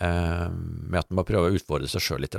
um, 0.00 0.88
med 0.88 1.02
at 1.02 1.10
man 1.10 1.20
må 1.20 1.26
prøve 1.28 1.50
å 1.50 1.58
utfordre 1.58 1.90
seg 1.92 2.04
sjøl 2.04 2.24
litt. 2.24 2.38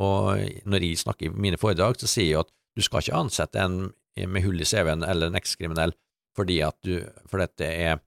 Og 0.00 0.64
når 0.64 0.86
jeg 0.86 1.02
snakker 1.02 1.28
i 1.28 1.34
mine 1.36 1.60
foredrag, 1.60 2.00
så 2.00 2.08
sier 2.08 2.30
jeg 2.30 2.40
at 2.46 2.54
du 2.74 2.82
skal 2.82 3.04
ikke 3.04 3.20
ansette 3.20 3.60
en 3.60 3.92
med 4.14 4.44
hull 4.46 4.60
i 4.62 4.66
CV-en 4.66 5.04
eller 5.06 5.30
en 5.30 5.38
ekskriminell 5.38 5.94
fordi 6.34 6.60
at 6.66 6.76
du, 6.82 6.98
for 7.30 7.42
dette 7.42 7.66
er, 7.66 8.00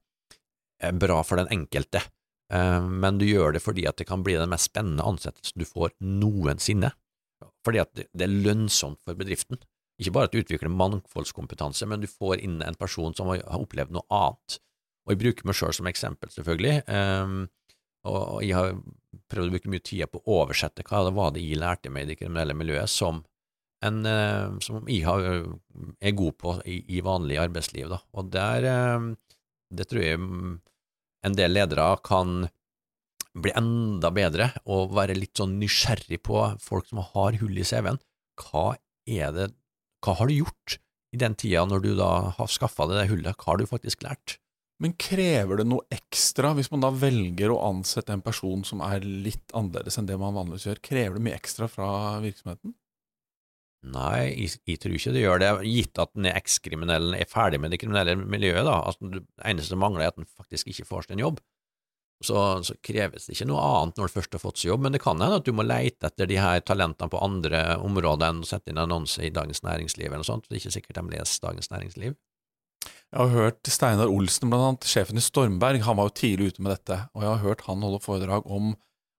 bra 1.00 1.22
for 1.26 1.40
den 1.40 1.48
enkelte, 1.50 2.02
men 2.48 3.18
du 3.20 3.26
gjør 3.28 3.52
det 3.52 3.60
fordi 3.60 3.82
at 3.90 3.98
det 4.00 4.06
kan 4.08 4.22
bli 4.24 4.32
den 4.38 4.48
mest 4.48 4.70
spennende 4.70 5.04
ansettelsen 5.04 5.60
du 5.60 5.66
får 5.68 5.92
noensinne. 6.00 6.94
Fordi 7.66 7.82
at 7.82 7.90
det 7.92 8.24
er 8.24 8.32
lønnsomt 8.32 9.02
for 9.04 9.18
bedriften. 9.18 9.60
Ikke 9.98 10.14
bare 10.14 10.30
at 10.30 10.34
du 10.34 10.40
utvikler 10.40 10.70
mangfoldskompetanse, 10.72 11.86
men 11.90 12.00
du 12.00 12.08
får 12.10 12.40
inn 12.46 12.62
en 12.62 12.78
person 12.78 13.14
som 13.18 13.30
har 13.32 13.42
opplevd 13.58 13.92
noe 13.94 14.06
annet. 14.14 14.58
Og 15.06 15.14
jeg 15.14 15.22
bruker 15.24 15.48
meg 15.48 15.58
sjøl 15.58 15.74
som 15.74 15.88
eksempel, 15.90 16.30
selvfølgelig. 16.32 16.82
Um, 16.88 17.38
og 18.08 18.44
jeg 18.44 18.54
har 18.54 18.76
prøvd 19.32 19.50
å 19.50 19.54
bruke 19.56 19.72
mye 19.72 19.84
tid 19.84 20.06
på 20.12 20.20
å 20.20 20.36
oversette 20.42 20.84
hva 20.86 21.02
det 21.06 21.14
var 21.16 21.32
det 21.34 21.42
jeg 21.42 21.60
lærte 21.60 21.90
meg 21.92 22.06
i 22.06 22.12
det 22.12 22.18
kriminelle 22.20 22.54
miljøet, 22.56 22.92
som, 22.92 23.22
en, 23.84 23.98
eh, 24.06 24.54
som 24.64 24.86
jeg 24.86 25.02
har, 25.04 25.26
er 25.98 26.16
god 26.16 26.36
på 26.40 26.54
i, 26.68 26.78
i 26.94 27.02
vanlig 27.04 27.40
arbeidsliv. 27.42 27.90
Da. 27.90 27.98
Og 28.14 28.30
der, 28.32 28.68
eh, 28.70 29.08
det 29.74 29.88
tror 29.90 30.04
jeg 30.04 30.20
mm, 30.22 30.54
en 31.28 31.38
del 31.38 31.54
ledere 31.56 31.92
kan 32.06 32.48
bli 33.38 33.52
enda 33.58 34.10
bedre 34.14 34.50
og 34.66 34.94
være 34.96 35.16
litt 35.18 35.38
sånn 35.38 35.58
nysgjerrig 35.60 36.20
på 36.26 36.42
folk 36.62 36.88
som 36.88 37.02
har 37.14 37.38
hull 37.40 37.58
i 37.58 37.66
CV-en. 37.66 38.00
Hva 38.40 38.72
er 39.08 39.32
det, 39.34 39.48
hva 40.04 40.16
har 40.18 40.30
du 40.30 40.38
gjort 40.40 40.78
i 41.14 41.20
den 41.20 41.36
tida 41.38 41.64
når 41.68 41.84
du 41.84 41.92
da 41.98 42.10
har 42.36 42.50
skaffa 42.52 42.88
deg 42.88 43.00
det 43.00 43.08
hullet, 43.12 43.38
hva 43.38 43.52
har 43.52 43.60
du 43.60 43.68
faktisk 43.70 44.04
lært? 44.06 44.38
Men 44.78 44.94
krever 44.94 45.58
det 45.58 45.66
noe 45.66 45.86
ekstra 45.90 46.52
hvis 46.54 46.70
man 46.70 46.84
da 46.84 46.92
velger 46.94 47.50
å 47.50 47.62
ansette 47.66 48.14
en 48.14 48.22
person 48.22 48.62
som 48.66 48.82
er 48.86 49.02
litt 49.02 49.54
annerledes 49.56 49.98
enn 49.98 50.06
det 50.06 50.18
man 50.20 50.36
vanligvis 50.36 50.68
gjør? 50.68 50.82
Krever 50.90 51.18
det 51.18 51.24
mye 51.26 51.38
ekstra 51.38 51.66
fra 51.70 51.88
virksomheten? 52.22 52.76
Nei, 53.86 54.34
jeg, 54.34 54.58
jeg 54.66 54.80
tror 54.82 54.96
ikke 54.96 55.12
det 55.14 55.20
gjør 55.22 55.42
det, 55.42 55.50
gitt 55.70 56.00
at 56.02 56.10
den 56.16 56.26
er 56.26 56.38
ekskriminell, 56.40 57.12
er 57.14 57.30
ferdig 57.30 57.60
med 57.62 57.70
det 57.70 57.78
kriminelle 57.78 58.16
miljøet, 58.18 58.64
da. 58.66 58.80
Altså, 58.90 59.12
det 59.12 59.22
eneste 59.46 59.70
som 59.70 59.82
mangler, 59.84 60.02
er 60.04 60.12
at 60.12 60.18
den 60.18 60.26
faktisk 60.26 60.72
ikke 60.72 60.86
får 60.88 61.06
seg 61.06 61.14
en 61.14 61.24
jobb. 61.28 61.38
Så, 62.18 62.34
så 62.66 62.74
kreves 62.82 63.28
det 63.28 63.36
ikke 63.36 63.46
noe 63.46 63.62
annet 63.62 64.00
når 64.00 64.10
du 64.10 64.14
først 64.16 64.32
har 64.34 64.42
fått 64.42 64.58
seg 64.58 64.72
jobb, 64.72 64.82
men 64.82 64.96
det 64.96 65.00
kan 65.04 65.20
hende 65.22 65.38
at 65.38 65.46
du 65.46 65.52
må 65.54 65.62
leite 65.62 66.10
etter 66.10 66.26
de 66.26 66.40
her 66.42 66.64
talentene 66.66 67.12
på 67.12 67.20
andre 67.22 67.60
områder 67.78 68.32
enn 68.32 68.42
å 68.42 68.48
sette 68.48 68.72
inn 68.72 68.82
annonse 68.82 69.22
i 69.22 69.30
Dagens 69.30 69.62
Næringsliv 69.62 70.08
eller 70.08 70.24
noe 70.24 70.26
sånt. 70.26 70.48
Det 70.48 70.56
er 70.56 70.64
ikke 70.64 70.74
sikkert 70.80 70.98
de 70.98 71.14
leser 71.14 71.46
Dagens 71.46 71.70
Næringsliv. 71.70 72.18
Jeg 72.88 73.22
har 73.22 73.32
hørt 73.32 73.70
Steinar 73.70 74.10
Olsen, 74.10 74.50
blant 74.50 74.66
annet, 74.66 74.90
sjefen 74.90 75.18
i 75.20 75.24
Stormberg, 75.24 75.80
han 75.86 75.96
var 75.96 76.10
jo 76.10 76.18
tidlig 76.18 76.50
ute 76.50 76.64
med 76.64 76.74
dette, 76.74 76.98
og 77.14 77.22
jeg 77.22 77.30
har 77.30 77.44
hørt 77.46 77.64
han 77.70 77.86
holde 77.86 78.02
foredrag 78.02 78.50
om 78.50 78.74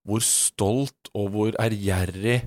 hvor 0.07 0.23
stolt 0.23 1.09
og 1.15 1.31
hvor 1.33 1.57
ærgjerrig 1.61 2.41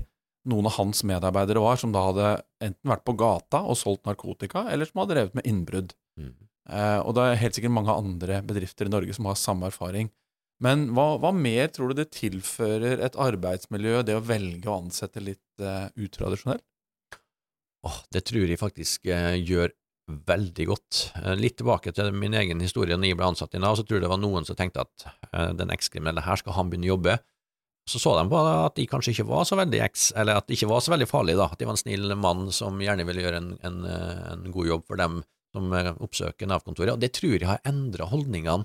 noen 0.49 0.67
av 0.69 0.77
hans 0.77 1.03
medarbeidere 1.07 1.61
var, 1.63 1.77
som 1.79 1.93
da 1.95 2.03
hadde 2.07 2.31
enten 2.63 2.91
vært 2.91 3.05
på 3.07 3.15
gata 3.19 3.63
og 3.63 3.77
solgt 3.79 4.07
narkotika, 4.09 4.65
eller 4.71 4.89
som 4.89 5.03
hadde 5.03 5.15
drevet 5.15 5.37
med 5.37 5.47
innbrudd. 5.49 5.93
Mm. 6.19 6.33
Eh, 6.69 6.99
og 7.03 7.15
det 7.15 7.27
er 7.27 7.41
helt 7.43 7.57
sikkert 7.57 7.75
mange 7.75 7.95
andre 7.95 8.41
bedrifter 8.45 8.89
i 8.89 8.93
Norge 8.93 9.15
som 9.15 9.27
har 9.29 9.39
samme 9.39 9.69
erfaring. 9.71 10.11
Men 10.63 10.89
hva, 10.95 11.17
hva 11.19 11.33
mer 11.35 11.71
tror 11.73 11.91
du 11.91 11.99
det 11.99 12.11
tilfører 12.15 13.01
et 13.03 13.17
arbeidsmiljø, 13.19 14.03
det 14.07 14.15
å 14.19 14.23
velge 14.23 14.69
å 14.69 14.79
ansette 14.83 15.23
litt 15.23 15.63
eh, 15.63 15.87
utradisjonelt? 15.99 16.63
Oh, 17.83 17.97
det 18.15 18.23
tror 18.29 18.47
jeg 18.47 18.61
faktisk 18.61 19.09
eh, 19.11 19.35
gjør 19.43 19.73
veldig 20.07 20.67
godt. 20.69 20.99
Eh, 21.19 21.33
litt 21.39 21.57
tilbake 21.59 21.91
til 21.95 22.11
min 22.15 22.35
egen 22.39 22.63
historie 22.63 22.95
når 22.97 23.11
jeg 23.11 23.19
ble 23.19 23.29
ansatt 23.33 23.55
i 23.55 23.61
Nav, 23.63 23.75
så 23.79 23.83
tror 23.83 23.99
jeg 23.99 24.05
det 24.05 24.13
var 24.13 24.21
noen 24.21 24.47
som 24.47 24.57
tenkte 24.59 24.85
at 24.85 25.07
eh, 25.31 25.51
den 25.59 25.73
ekskriminelle 25.73 26.23
her 26.23 26.39
skal 26.39 26.57
han 26.57 26.71
begynne 26.71 26.89
å 26.91 26.95
jobbe. 26.95 27.17
Så 27.89 27.99
så 27.99 28.13
de 28.15 28.23
på 28.31 28.39
at 28.39 28.77
de 28.79 28.85
kanskje 28.87 29.11
ikke 29.11 29.27
var 29.27 29.43
så 29.47 29.57
veldig 29.59 29.81
eks, 29.83 30.11
eller 30.19 30.39
at 30.39 30.47
de 30.47 30.55
ikke 30.55 30.69
var 30.71 30.83
så 30.85 30.93
veldig 30.93 31.07
farlig, 31.09 31.35
da, 31.35 31.49
at 31.51 31.59
de 31.59 31.67
var 31.67 31.75
en 31.75 31.81
snill 31.81 32.13
mann 32.15 32.45
som 32.55 32.79
gjerne 32.79 33.03
ville 33.09 33.25
gjøre 33.25 33.41
en, 33.41 33.49
en, 33.67 33.81
eh, 33.89 34.21
en 34.31 34.45
god 34.55 34.69
jobb 34.69 34.85
for 34.87 35.01
dem 35.01 35.19
som 35.53 35.75
eh, 35.75 35.91
oppsøker 36.05 36.47
Nav-kontoret, 36.47 36.93
og 36.95 37.03
det 37.03 37.11
tror 37.17 37.35
jeg 37.35 37.49
har 37.49 37.59
endra 37.67 38.07
holdningene 38.07 38.63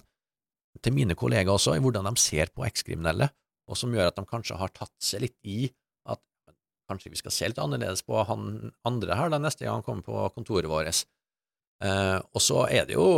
til 0.84 0.94
mine 0.94 1.16
kollegaer 1.18 1.56
også, 1.56 1.74
i 1.74 1.82
hvordan 1.82 2.06
de 2.06 2.14
ser 2.22 2.54
på 2.54 2.62
ekskriminelle, 2.68 3.30
og 3.68 3.80
som 3.80 3.92
gjør 3.92 4.12
at 4.12 4.20
de 4.20 4.26
kanskje 4.28 4.60
har 4.60 4.70
tatt 4.76 4.94
seg 5.02 5.26
litt 5.26 5.36
i 5.42 5.66
at 6.08 6.22
kanskje 6.88 7.10
vi 7.12 7.18
skal 7.18 7.34
se 7.34 7.50
litt 7.50 7.58
annerledes 7.60 8.06
på 8.06 8.22
han 8.28 8.70
andre 8.88 9.18
her 9.18 9.34
da 9.34 9.42
neste 9.42 9.66
gang 9.66 9.80
han 9.80 9.86
kommer 9.86 10.06
på 10.06 10.28
kontoret 10.38 10.70
vårt. 10.70 11.02
Eh, 11.82 12.18
og 12.22 12.42
så 12.42 12.68
er 12.70 12.86
det 12.86 12.94
jo 12.94 13.08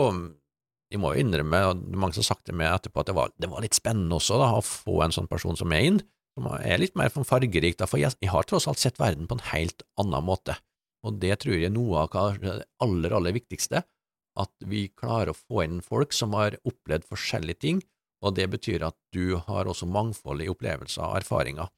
vi 0.90 0.98
må 0.98 1.12
jo 1.14 1.22
innrømme, 1.22 1.61
og 1.70 1.85
mange 1.94 2.16
som 2.16 2.24
har 2.24 2.31
sagt 2.33 2.48
det 2.50 2.57
med 2.59 2.70
etterpå, 2.70 3.03
at 3.03 3.11
det 3.11 3.16
var, 3.16 3.31
det 3.38 3.50
var, 3.50 3.62
litt 3.62 3.79
spennende 3.79 4.18
også 4.18 4.40
da, 4.40 4.50
å 4.59 4.64
få 4.66 5.00
en 5.05 5.14
sånn 5.14 5.31
person 5.31 5.59
som 5.59 5.72
er 5.74 5.87
inn, 5.87 6.00
som 6.35 6.48
er 6.59 6.83
litt 6.83 6.98
mer 6.98 7.12
sånn 7.14 7.29
fargerik, 7.29 7.79
da, 7.79 7.87
for 7.90 8.03
jeg, 8.03 8.16
jeg, 8.18 8.33
har 8.33 8.46
tross 8.48 8.66
alt 8.70 8.83
sett 8.83 8.98
verden 9.00 9.31
på 9.31 9.38
en 9.38 9.46
helt 9.53 9.85
annen 10.00 10.26
måte, 10.26 10.59
og 11.07 11.20
det 11.22 11.38
tror 11.42 11.57
jeg 11.57 11.70
er 11.70 11.74
noe 11.74 12.05
av 12.11 12.42
det 12.42 12.59
aller, 12.83 13.16
aller 13.16 13.37
viktigste, 13.38 13.85
at 14.40 14.53
vi 14.66 14.88
klarer 14.94 15.33
å 15.33 15.38
få 15.38 15.64
inn 15.64 15.81
folk 15.85 16.14
som 16.16 16.35
har 16.38 16.59
opplevd 16.66 17.07
forskjellige 17.11 17.62
ting, 17.62 17.83
og 18.20 18.37
det 18.37 18.50
betyr 18.53 18.85
at 18.85 18.96
du 19.14 19.38
har 19.46 19.68
også 19.70 19.88
mangfold 19.88 20.42
i 20.44 20.50
opplevelser 20.53 21.07
og 21.07 21.20
erfaringer. 21.22 21.70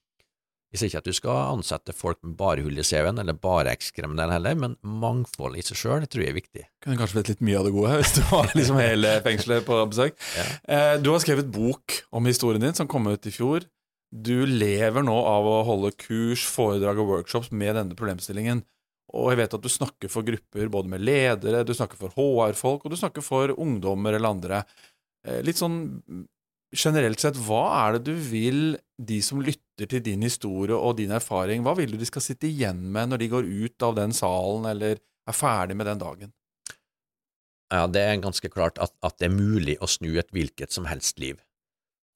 Jeg 0.72 0.80
sier 0.80 0.88
ikke 0.88 1.02
at 1.02 1.08
du 1.10 1.16
skal 1.16 1.38
ansette 1.52 1.92
folk 1.92 2.16
med 2.24 2.32
bare 2.38 2.62
hull 2.64 2.78
i 2.80 2.84
CV-en, 2.86 3.20
eller 3.20 3.36
bare 3.36 3.74
ekskriminelle 3.76 4.32
heller, 4.32 4.56
men 4.56 4.78
mangfold 4.80 5.58
i 5.60 5.64
seg 5.66 5.76
sjøl 5.76 6.06
tror 6.08 6.24
jeg 6.24 6.32
er 6.32 6.38
viktig. 6.38 6.64
Kunne 6.80 6.96
kanskje 6.96 7.18
blitt 7.18 7.32
litt 7.34 7.44
mye 7.44 7.58
av 7.60 7.68
det 7.68 7.74
gode 7.74 7.98
hvis 8.00 8.14
du 8.16 8.22
har 8.30 8.48
liksom 8.56 8.80
hele 8.80 9.12
fengselet 9.26 9.66
på 9.68 9.78
besøk. 9.92 10.16
Ja. 10.38 10.46
Eh, 10.64 10.94
du 11.04 11.12
har 11.12 11.20
skrevet 11.24 11.52
bok 11.52 11.98
om 12.16 12.30
historien 12.30 12.64
din 12.64 12.78
som 12.78 12.88
kom 12.88 13.10
ut 13.10 13.28
i 13.28 13.34
fjor. 13.34 13.68
Du 14.12 14.46
lever 14.48 15.04
nå 15.04 15.14
av 15.28 15.48
å 15.48 15.58
holde 15.68 15.92
kurs, 16.00 16.46
foredrag 16.48 17.00
og 17.00 17.10
workshops 17.18 17.52
med 17.52 17.76
denne 17.76 17.96
problemstillingen. 17.98 18.64
Og 19.12 19.28
jeg 19.32 19.42
vet 19.42 19.58
at 19.58 19.64
du 19.64 19.68
snakker 19.68 20.08
for 20.12 20.24
grupper 20.24 20.72
både 20.72 20.88
med 20.88 21.04
ledere, 21.04 21.66
du 21.68 21.74
snakker 21.76 22.00
for 22.00 22.16
HR-folk, 22.16 22.86
og 22.86 22.94
du 22.94 22.96
snakker 22.96 23.24
for 23.24 23.52
ungdommer 23.60 24.16
eller 24.16 24.32
andre. 24.32 24.62
Eh, 25.28 25.40
litt 25.44 25.60
sånn 25.60 25.82
generelt 26.72 27.20
sett, 27.20 27.38
hva 27.46 27.64
er 27.82 27.96
det 27.96 28.10
du 28.10 28.14
vil 28.16 28.76
de 29.02 29.18
som 29.24 29.42
lytter 29.44 29.88
til 29.90 30.02
din 30.04 30.24
historie 30.24 30.76
og 30.76 30.96
din 31.00 31.12
erfaring, 31.14 31.64
hva 31.64 31.74
vil 31.78 31.94
du 31.94 31.98
de 32.00 32.08
skal 32.08 32.24
sitte 32.24 32.48
igjen 32.48 32.80
med 32.94 33.12
når 33.12 33.22
de 33.22 33.32
går 33.32 33.48
ut 33.48 33.86
av 33.86 33.96
den 33.98 34.14
salen 34.16 34.68
eller 34.70 35.00
er 35.00 35.36
ferdig 35.36 35.76
med 35.78 35.88
den 35.90 36.02
dagen? 36.02 36.32
Ja, 37.72 37.86
det 37.88 38.02
er 38.04 38.20
ganske 38.20 38.50
klart 38.52 38.78
at, 38.82 38.92
at 39.04 39.16
det 39.20 39.30
er 39.30 39.34
mulig 39.34 39.78
å 39.80 39.88
snu 39.88 40.10
et 40.20 40.32
hvilket 40.34 40.74
som 40.74 40.88
helst 40.90 41.20
liv. 41.22 41.40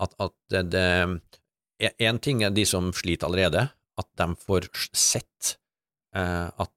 At, 0.02 0.12
at 0.20 0.34
det, 0.52 0.66
det 0.74 1.92
En 2.00 2.18
ting 2.20 2.42
er 2.44 2.52
de 2.52 2.64
som 2.68 2.90
sliter 2.96 3.28
allerede, 3.28 3.66
at 3.96 4.08
de 4.20 4.26
får 4.40 4.68
sett 4.96 5.56
eh, 6.16 6.48
at 6.48 6.72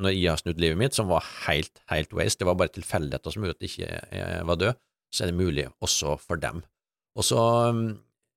når 0.00 0.14
jeg 0.14 0.30
har 0.30 0.40
snudd 0.40 0.62
livet 0.62 0.78
mitt, 0.78 0.96
som 0.96 1.10
var 1.10 1.26
helt, 1.46 1.82
helt 1.90 2.14
waste, 2.16 2.40
det 2.42 2.48
var 2.48 2.58
bare 2.58 2.74
tilfeldigheter 2.74 3.34
som 3.34 3.44
gjorde 3.44 3.58
at 3.58 3.66
jeg 3.66 3.72
ikke 3.74 4.44
var 4.48 4.60
død, 4.62 4.80
så 5.10 5.24
er 5.24 5.30
det 5.30 5.38
mulig 5.38 5.66
også 5.82 6.16
for 6.22 6.40
dem. 6.40 6.62
Og 7.18 7.26
så 7.26 7.40
um, 7.70 7.84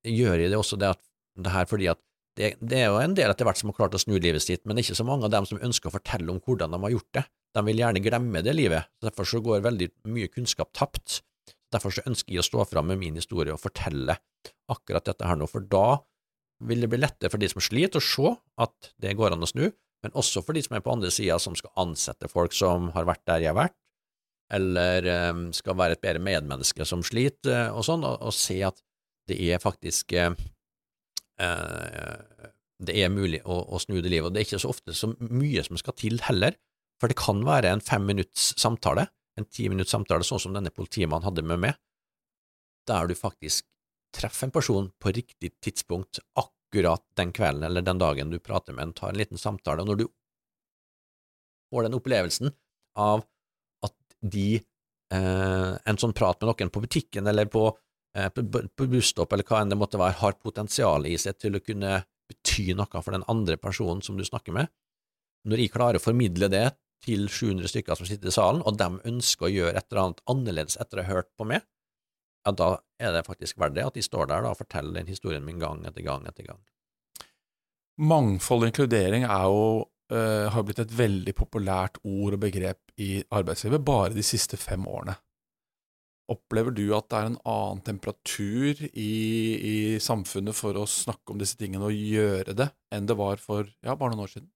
gjør 0.06 0.42
jeg 0.42 0.52
det 0.52 0.58
også 0.58 0.78
det, 0.80 0.94
at, 0.96 1.02
det 1.38 1.54
her 1.54 1.68
fordi 1.70 1.90
at 1.92 2.00
det, 2.34 2.56
det, 2.58 2.80
er 2.80 2.90
jo 2.90 2.98
en 2.98 3.14
del 3.14 3.30
etter 3.30 3.46
hvert 3.46 3.60
som 3.60 3.70
har 3.70 3.76
klart 3.78 3.94
å 3.94 4.00
snu 4.02 4.16
livet 4.18 4.42
sitt, 4.42 4.64
men 4.66 4.80
ikke 4.80 4.96
så 4.98 5.06
mange 5.06 5.28
av 5.28 5.34
dem 5.34 5.46
som 5.46 5.60
ønsker 5.62 5.90
å 5.90 5.94
fortelle 5.94 6.32
om 6.32 6.40
hvordan 6.42 6.74
de 6.74 6.80
har 6.82 6.94
gjort 6.96 7.12
det. 7.20 7.22
De 7.54 7.62
vil 7.68 7.82
gjerne 7.84 8.02
glemme 8.02 8.42
det 8.42 8.56
livet, 8.56 8.90
derfor 9.04 9.28
så 9.30 9.38
går 9.44 9.62
veldig 9.62 9.88
mye 10.10 10.32
kunnskap 10.32 10.72
tapt. 10.74 11.20
Derfor 11.74 11.94
så 11.94 12.02
ønsker 12.08 12.34
jeg 12.34 12.42
å 12.42 12.46
stå 12.46 12.66
fram 12.66 12.90
med 12.90 12.98
min 12.98 13.18
historie 13.18 13.54
og 13.54 13.62
fortelle 13.62 14.18
akkurat 14.70 15.06
dette 15.06 15.28
her 15.28 15.38
nå, 15.38 15.46
for 15.50 15.62
da 15.62 16.00
vil 16.66 16.82
det 16.82 16.90
bli 16.90 17.00
lettere 17.02 17.30
for 17.30 17.42
de 17.42 17.50
som 17.50 17.62
sliter, 17.62 18.02
å 18.02 18.04
se 18.04 18.34
at 18.66 18.92
det 19.02 19.14
går 19.18 19.36
an 19.36 19.46
å 19.46 19.50
snu, 19.50 19.68
men 20.04 20.18
også 20.18 20.42
for 20.44 20.56
de 20.56 20.62
som 20.64 20.76
er 20.76 20.82
på 20.84 20.92
andre 20.92 21.10
sida, 21.14 21.38
som 21.40 21.54
skal 21.58 21.72
ansette 21.80 22.28
folk 22.30 22.54
som 22.56 22.90
har 22.96 23.06
vært 23.08 23.22
der 23.30 23.46
jeg 23.46 23.54
har 23.54 23.60
vært, 23.62 23.78
eller 24.54 25.06
um, 25.30 25.46
skal 25.56 25.76
være 25.78 25.96
et 25.96 26.02
bedre 26.04 26.22
medmenneske 26.22 26.86
som 26.86 27.02
sliter, 27.06 27.72
og 27.74 27.84
sånn, 27.86 28.04
og, 28.06 28.20
og 28.22 28.34
se 28.36 28.60
at 28.66 28.78
det 29.28 29.38
er 29.40 29.60
faktisk 29.62 30.12
eh, 30.12 30.34
Det 32.84 32.96
er 33.00 33.12
mulig 33.12 33.40
å, 33.44 33.56
å, 33.72 33.80
snu 33.80 34.00
det 34.02 34.10
livet, 34.12 34.28
og 34.28 34.34
det 34.34 34.42
er 34.42 34.48
ikke 34.48 34.62
så 34.62 34.72
ofte 34.74 34.94
så 34.96 35.12
mye 35.16 35.64
som 35.64 35.78
skal 35.80 35.96
til 35.98 36.20
heller, 36.26 36.58
for 37.00 37.10
det 37.10 37.18
kan 37.18 37.40
være 37.46 37.72
en 37.72 37.82
fem 37.84 38.04
minutts 38.06 38.52
samtale, 38.60 39.08
en 39.40 39.48
ti 39.48 39.68
minutts 39.72 39.94
samtale, 39.94 40.26
sånn 40.26 40.42
som 40.42 40.56
denne 40.56 40.72
politimannen 40.74 41.26
hadde 41.26 41.46
med 41.46 41.62
meg, 41.64 41.78
der 42.88 43.08
du 43.08 43.16
faktisk 43.16 43.66
treffer 44.14 44.46
en 44.46 44.54
person 44.54 44.90
på 45.00 45.14
riktig 45.16 45.54
tidspunkt 45.64 46.20
akkurat 46.38 47.02
den 47.18 47.32
kvelden 47.34 47.64
eller 47.66 47.82
den 47.82 48.02
dagen 48.02 48.30
du 48.30 48.38
prater 48.38 48.76
med 48.76 48.88
en, 48.90 48.94
tar 48.94 49.14
en 49.14 49.18
liten 49.18 49.40
samtale, 49.40 49.82
og 49.82 49.90
når 49.90 50.02
du 50.02 50.06
får 51.72 51.88
den 51.88 51.96
opplevelsen 51.98 52.52
av 53.00 53.24
de 54.24 54.48
eh, 54.56 55.72
En 55.84 56.00
sånn 56.00 56.14
prat 56.16 56.40
med 56.40 56.50
noen 56.50 56.72
på 56.72 56.82
butikken 56.84 57.28
eller 57.30 57.50
på, 57.52 57.66
eh, 58.16 58.30
på, 58.32 58.44
på 58.76 58.88
busstopp 58.90 59.32
eller 59.32 59.46
hva 59.48 59.60
enn 59.62 59.74
det 59.74 59.78
måtte 59.80 60.00
være, 60.00 60.18
har 60.22 60.38
potensial 60.40 61.06
i 61.06 61.16
seg 61.20 61.38
til 61.38 61.58
å 61.58 61.62
kunne 61.64 62.00
bety 62.30 62.72
noe 62.76 63.02
for 63.02 63.12
den 63.12 63.26
andre 63.28 63.58
personen 63.60 64.02
som 64.02 64.16
du 64.16 64.24
snakker 64.24 64.56
med. 64.56 64.72
Når 65.44 65.60
jeg 65.60 65.74
klarer 65.74 66.00
å 66.00 66.04
formidle 66.04 66.48
det 66.48 66.66
til 67.04 67.26
700 67.28 67.68
stykker 67.68 67.98
som 68.00 68.08
sitter 68.08 68.30
i 68.30 68.34
salen, 68.34 68.62
og 68.64 68.78
de 68.80 68.88
ønsker 69.10 69.48
å 69.48 69.52
gjøre 69.52 69.76
et 69.76 69.86
eller 69.90 70.02
annet 70.06 70.22
annerledes 70.32 70.78
etter 70.80 71.00
å 71.00 71.04
ha 71.04 71.18
hørt 71.18 71.30
på 71.36 71.46
meg, 71.48 71.66
ja, 72.44 72.52
da 72.52 72.70
er 73.00 73.12
det 73.16 73.26
faktisk 73.26 73.60
verdt 73.60 73.76
det 73.76 73.84
at 73.86 73.96
de 73.96 74.04
står 74.04 74.28
der 74.30 74.46
og 74.48 74.58
forteller 74.58 74.98
den 74.98 75.12
historien 75.12 75.44
min 75.44 75.60
gang 75.60 75.84
etter 75.88 76.04
gang 76.04 76.26
etter 76.28 76.48
gang. 76.48 76.60
Mangfold 78.00 78.64
og 78.64 78.72
inkludering 78.72 79.24
er 79.24 79.44
jo 79.48 79.66
uh, 80.12 80.50
har 80.52 80.64
blitt 80.66 80.82
et 80.82 80.94
veldig 80.94 81.34
populært 81.36 82.00
ord 82.02 82.36
og 82.36 82.42
begrep 82.42 82.94
i 83.00 83.18
arbeidslivet 83.34 83.84
bare 83.84 84.16
de 84.16 84.24
siste 84.26 84.58
fem 84.60 84.84
årene. 84.88 85.16
Opplever 86.32 86.72
du 86.72 86.86
at 86.96 87.10
det 87.12 87.18
er 87.18 87.28
en 87.28 87.40
annen 87.52 87.82
temperatur 87.84 88.80
i, 88.88 89.10
i, 89.60 89.74
samfunnet 90.00 90.56
for 90.56 90.76
å 90.80 90.86
snakke 90.88 91.34
om 91.34 91.40
disse 91.40 91.58
tingene 91.60 91.84
og 91.90 91.92
gjøre 91.92 92.56
det, 92.56 92.70
enn 92.96 93.08
det 93.10 93.16
var 93.18 93.42
for 93.42 93.68
ja, 93.84 93.92
bare 93.92 94.14
noen 94.14 94.24
år 94.24 94.32
siden? 94.32 94.48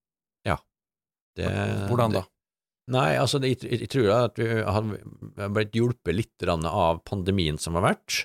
Ja. 0.48 0.56
Det, 1.36 1.50
Hvordan 1.90 2.16
da? 2.16 2.24
Det, 2.24 2.94
nei, 2.96 3.10
altså 3.20 3.42
jeg, 3.44 3.60
jeg, 3.68 3.90
tror 3.92 4.08
at 4.16 4.40
vi 4.40 4.48
har 4.64 5.52
blitt 5.52 5.76
hjulpet 5.76 6.16
litt 6.16 6.48
av 6.48 7.04
pandemien 7.04 7.60
som 7.60 7.76
har 7.76 7.90
vært 7.90 8.24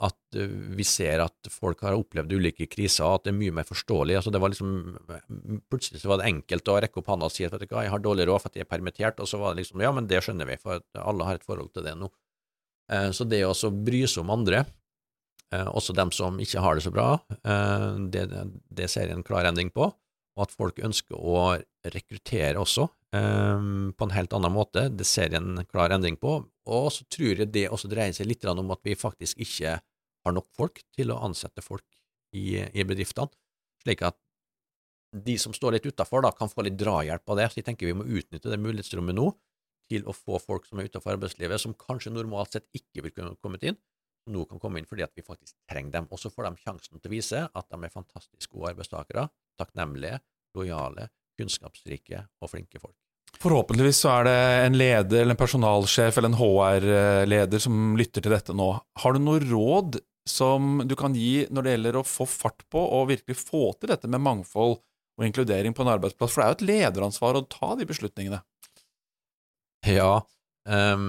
at 0.00 0.36
eh, 0.38 0.48
vi 0.76 0.84
ser 0.86 1.20
at 1.24 1.50
folk 1.52 1.82
har 1.84 1.98
opplevd 1.98 2.32
ulike 2.32 2.66
kriser, 2.72 3.04
at 3.04 3.26
det 3.26 3.34
er 3.34 3.38
mye 3.38 3.54
mer 3.58 3.68
forståelig. 3.68 4.16
Altså 4.16 4.32
det 4.32 4.40
var 4.40 4.52
liksom, 4.52 4.74
Plutselig 5.72 6.02
så 6.02 6.12
var 6.12 6.20
det 6.20 6.30
enkelt 6.30 6.72
å 6.72 6.78
rekke 6.80 7.02
opp 7.02 7.10
hånda 7.12 7.28
og 7.28 7.34
si 7.34 7.46
at 7.46 7.56
jeg 7.60 7.92
har 7.92 8.04
dårlig 8.04 8.28
råd 8.28 8.42
for 8.42 8.50
at 8.50 8.58
jeg 8.58 8.66
er 8.66 8.70
permittert, 8.70 9.20
og 9.20 9.28
så 9.28 9.40
var 9.40 9.52
det 9.52 9.64
liksom 9.64 9.84
ja, 9.84 9.92
men 9.96 10.08
det 10.10 10.22
skjønner 10.24 10.48
vi, 10.48 10.58
for 10.60 10.80
alle 10.96 11.28
har 11.28 11.40
et 11.40 11.46
forhold 11.46 11.72
til 11.74 11.84
det 11.86 11.96
nå. 12.00 12.08
Eh, 12.92 13.10
så 13.16 13.26
det 13.28 13.42
å 13.44 13.72
bry 13.76 14.04
seg 14.06 14.24
om 14.24 14.32
andre, 14.38 14.64
eh, 15.52 15.68
også 15.68 15.96
dem 15.98 16.14
som 16.16 16.40
ikke 16.40 16.64
har 16.64 16.78
det 16.78 16.86
så 16.86 16.94
bra, 16.94 17.10
det, 18.08 18.24
det 18.72 18.88
ser 18.88 19.10
jeg 19.10 19.18
en 19.18 19.26
klar 19.26 19.48
endring 19.50 19.72
på, 19.74 19.90
og 19.90 20.46
at 20.46 20.56
folk 20.56 20.80
ønsker 20.80 21.18
å 21.18 21.52
rekruttere 21.92 22.56
også 22.60 22.88
på 23.10 24.06
en 24.06 24.12
helt 24.14 24.32
annen 24.36 24.52
måte, 24.54 24.84
det 24.94 25.02
ser 25.08 25.32
jeg 25.34 25.40
en 25.40 25.64
klar 25.66 25.90
endring 25.90 26.14
på. 26.14 26.36
Og 26.70 26.84
så 26.94 27.02
tror 27.10 27.42
jeg 27.42 27.50
det 27.50 27.64
også 27.74 27.90
dreier 27.90 28.14
seg 28.14 28.28
litt 28.30 28.46
om 28.46 28.70
at 28.70 28.84
vi 28.86 28.94
faktisk 28.94 29.40
ikke 29.42 29.80
har 30.26 30.36
nok 30.36 30.48
folk 30.56 30.82
til 30.96 31.12
å 31.12 31.20
ansette 31.26 31.64
folk 31.64 31.86
i, 32.36 32.60
i 32.60 32.86
bedriftene, 32.86 33.32
slik 33.82 34.04
at 34.06 34.18
de 35.10 35.34
som 35.42 35.54
står 35.54 35.76
litt 35.76 35.88
utafor, 35.90 36.26
kan 36.38 36.50
få 36.50 36.64
litt 36.66 36.78
drahjelp 36.78 37.32
av 37.32 37.40
det. 37.40 37.48
Så 37.50 37.60
jeg 37.60 37.66
tenker 37.66 37.88
vi 37.88 37.96
må 37.98 38.06
utnytte 38.06 38.50
det 38.52 38.60
mulighetsrommet 38.62 39.16
nå 39.16 39.30
til 39.90 40.06
å 40.06 40.14
få 40.14 40.38
folk 40.38 40.68
som 40.68 40.78
er 40.78 40.90
utenfor 40.90 41.16
arbeidslivet, 41.16 41.58
som 41.62 41.74
kanskje 41.74 42.12
normalt 42.14 42.54
sett 42.54 42.68
ikke 42.76 43.02
vil 43.06 43.14
kunne 43.16 43.34
kommet 43.42 43.64
inn, 43.66 43.78
som 44.22 44.36
nå 44.36 44.44
kan 44.46 44.62
komme 44.62 44.78
inn 44.78 44.86
fordi 44.86 45.02
at 45.02 45.14
vi 45.18 45.26
faktisk 45.26 45.56
trenger 45.70 45.98
dem. 45.98 46.10
Og 46.14 46.22
så 46.22 46.30
får 46.30 46.46
de 46.46 46.62
sjansen 46.62 47.00
til 47.00 47.10
å 47.10 47.14
vise 47.16 47.42
at 47.48 47.70
de 47.72 47.80
er 47.80 47.94
fantastisk 47.94 48.54
gode 48.54 48.76
arbeidstakere, 48.76 49.26
takknemlige, 49.58 50.20
lojale, 50.54 51.10
kunnskapsrike 51.40 52.26
og 52.38 52.52
flinke 52.52 52.82
folk. 52.82 52.94
Forhåpentligvis 53.40 54.02
så 54.02 54.12
er 54.18 54.26
det 54.26 54.38
en 54.66 54.76
leder 54.76 55.22
eller 55.22 55.36
en 55.36 55.40
personalsjef 55.40 56.18
eller 56.18 56.32
en 56.32 56.38
HR-leder 56.38 57.62
som 57.62 57.94
lytter 57.98 58.24
til 58.24 58.34
dette 58.34 58.54
nå. 58.56 58.72
Har 59.00 59.14
du 59.14 59.22
noe 59.22 59.42
råd 59.42 60.00
som 60.30 60.80
du 60.86 60.94
kan 60.98 61.14
gi 61.16 61.46
når 61.50 61.66
det 61.66 61.74
gjelder 61.74 62.00
å 62.00 62.06
få 62.06 62.26
fart 62.28 62.64
på 62.72 62.80
og 62.80 63.10
virkelig 63.10 63.38
få 63.40 63.70
til 63.78 63.92
dette 63.92 64.10
med 64.10 64.22
mangfold 64.24 64.78
og 64.80 65.26
inkludering 65.26 65.74
på 65.76 65.84
en 65.84 65.92
arbeidsplass? 65.96 66.32
For 66.32 66.42
det 66.42 66.46
er 66.46 66.52
jo 66.52 66.58
et 66.58 66.68
lederansvar 66.70 67.38
å 67.38 67.46
ta 67.50 67.74
de 67.78 67.86
beslutningene. 67.88 68.40
Ja, 69.88 70.20
um, 70.68 71.04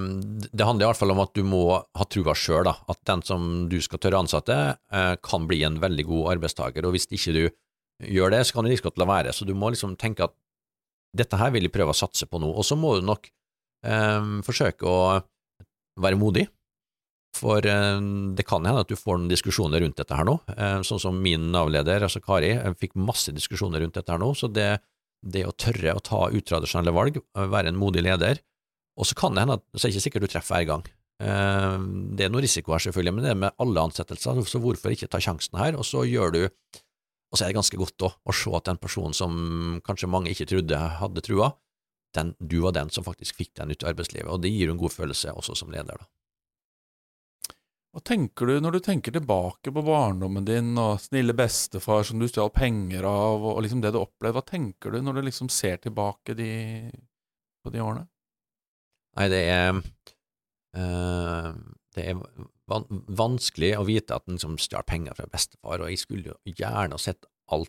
det 0.48 0.66
handler 0.66 0.86
i 0.86 0.90
hvert 0.90 1.00
fall 1.00 1.14
om 1.14 1.22
at 1.24 1.34
du 1.36 1.42
må 1.46 1.64
ha 1.76 2.06
trua 2.08 2.34
sjøl, 2.38 2.70
at 2.70 3.00
den 3.08 3.24
som 3.26 3.50
du 3.72 3.78
skal 3.84 4.00
tørre 4.02 4.20
å 4.20 4.24
ansette, 4.24 4.58
uh, 4.92 5.14
kan 5.24 5.48
bli 5.48 5.62
en 5.68 5.80
veldig 5.82 6.06
god 6.08 6.32
arbeidstaker. 6.36 6.88
Og 6.88 6.96
hvis 6.96 7.08
ikke 7.12 7.36
du 7.36 7.42
gjør 8.12 8.32
det, 8.34 8.44
så 8.46 8.56
kan 8.56 8.66
du 8.66 8.72
like 8.72 8.84
godt 8.84 9.00
la 9.00 9.08
være. 9.08 9.34
Så 9.36 9.46
du 9.48 9.54
må 9.56 9.72
liksom 9.72 9.96
tenke 10.00 10.26
at 10.26 10.36
dette 11.16 11.36
her 11.36 11.52
vil 11.52 11.68
jeg 11.68 11.74
prøve 11.74 11.92
å 11.92 11.96
satse 11.96 12.26
på 12.28 12.40
nå. 12.40 12.48
Og 12.56 12.64
så 12.64 12.78
må 12.78 12.96
du 12.96 13.06
nok 13.06 13.28
um, 13.84 14.40
forsøke 14.46 14.88
å 14.88 15.20
være 16.00 16.16
modig, 16.16 16.46
for 17.36 17.64
um, 17.66 18.32
det 18.36 18.44
kan 18.48 18.64
hende 18.66 18.84
at 18.84 18.90
du 18.90 18.96
får 18.98 19.18
noen 19.18 19.30
diskusjoner 19.32 19.82
rundt 19.82 19.98
dette 20.00 20.16
her 20.16 20.26
nå. 20.28 20.36
Um, 20.52 20.84
sånn 20.86 21.00
som 21.02 21.20
min 21.24 21.50
Nav-leder, 21.54 22.04
altså 22.04 22.20
Kari, 22.24 22.54
fikk 22.80 22.96
masse 23.00 23.32
diskusjoner 23.34 23.82
rundt 23.82 23.96
dette 23.96 24.12
her 24.12 24.20
nå. 24.20 24.32
Så 24.38 24.50
det, 24.52 24.70
det 25.24 25.46
å 25.48 25.54
tørre 25.56 25.96
å 25.96 26.04
ta 26.04 26.26
utradisjonelle 26.30 26.94
valg, 26.94 27.20
være 27.32 27.72
en 27.72 27.80
modig 27.80 28.04
leder, 28.04 28.42
og 29.00 29.08
så 29.08 29.16
kan 29.16 29.32
det 29.32 29.46
hende 29.46 29.56
at 29.60 29.64
så 29.72 29.86
er 29.86 29.88
det 29.88 29.96
ikke 29.96 30.06
sikkert 30.06 30.26
du 30.26 30.32
treffer 30.34 30.58
hver 30.58 30.68
gang. 30.68 30.84
Eh, 31.22 31.76
det 32.16 32.26
er 32.26 32.32
noe 32.32 32.44
risiko 32.44 32.74
her, 32.74 32.82
selvfølgelig, 32.84 33.16
men 33.16 33.26
det 33.26 33.32
er 33.32 33.42
med 33.44 33.60
alle 33.62 33.86
ansettelser, 33.88 34.42
så 34.48 34.60
hvorfor 34.62 34.94
ikke 34.94 35.10
ta 35.10 35.20
sjansen 35.22 35.60
her? 35.60 35.78
Og 35.78 35.86
så 35.88 36.06
gjør 36.08 36.38
du 36.38 36.44
Og 37.32 37.38
så 37.38 37.46
er 37.46 37.48
det 37.48 37.56
ganske 37.56 37.78
godt 37.80 38.02
òg, 38.04 38.16
å 38.28 38.32
se 38.36 38.50
at 38.52 38.66
den 38.68 38.76
personen 38.76 39.14
som 39.16 39.36
kanskje 39.86 40.04
mange 40.04 40.28
ikke 40.28 40.44
trodde 40.50 40.76
hadde 40.76 41.22
trua, 41.24 41.46
den, 42.12 42.34
du 42.36 42.58
var 42.60 42.74
den 42.76 42.90
som 42.92 43.06
faktisk 43.06 43.38
fikk 43.38 43.54
den 43.56 43.72
ut 43.72 43.80
i 43.80 43.88
arbeidslivet, 43.88 44.28
og 44.28 44.42
det 44.44 44.50
gir 44.52 44.68
jo 44.68 44.74
en 44.74 44.80
god 44.82 44.92
følelse 44.92 45.32
også 45.32 45.56
som 45.56 45.72
leder. 45.72 45.96
da. 45.96 46.10
Hva 47.92 48.00
tenker 48.08 48.48
du 48.48 48.54
når 48.64 48.78
du 48.78 48.84
tenker 48.86 49.12
tilbake 49.12 49.68
på 49.68 49.82
barndommen 49.84 50.46
din 50.48 50.70
og 50.80 51.00
snille 51.02 51.34
bestefar 51.36 52.06
som 52.08 52.22
du 52.22 52.24
stjal 52.28 52.48
penger 52.54 53.04
av, 53.04 53.44
og 53.44 53.60
liksom 53.64 53.82
det 53.84 53.92
du 53.92 54.00
opplevde, 54.00 54.38
hva 54.38 54.44
tenker 54.48 54.94
du 54.94 55.02
når 55.04 55.18
du 55.18 55.26
liksom 55.26 55.50
ser 55.52 55.76
tilbake 55.82 56.32
de, 56.38 56.52
på 57.60 57.72
de 57.74 57.82
årene? 57.84 58.06
Nei, 59.20 59.28
det 59.28 59.42
er 59.44 59.76
øh, 59.76 61.52
Det 61.92 62.06
er 62.08 62.22
van 62.72 62.86
vanskelig 63.12 63.74
å 63.76 63.84
vite 63.84 64.16
at 64.16 64.24
en 64.30 64.40
som 64.40 64.56
stjal 64.56 64.86
penger 64.88 65.18
fra 65.18 65.28
bestefar, 65.28 65.82
og 65.84 65.92
jeg 65.92 66.00
skulle 66.00 66.32
jo 66.32 66.56
gjerne 66.56 66.96
sett 66.96 67.28
alt 67.52 67.68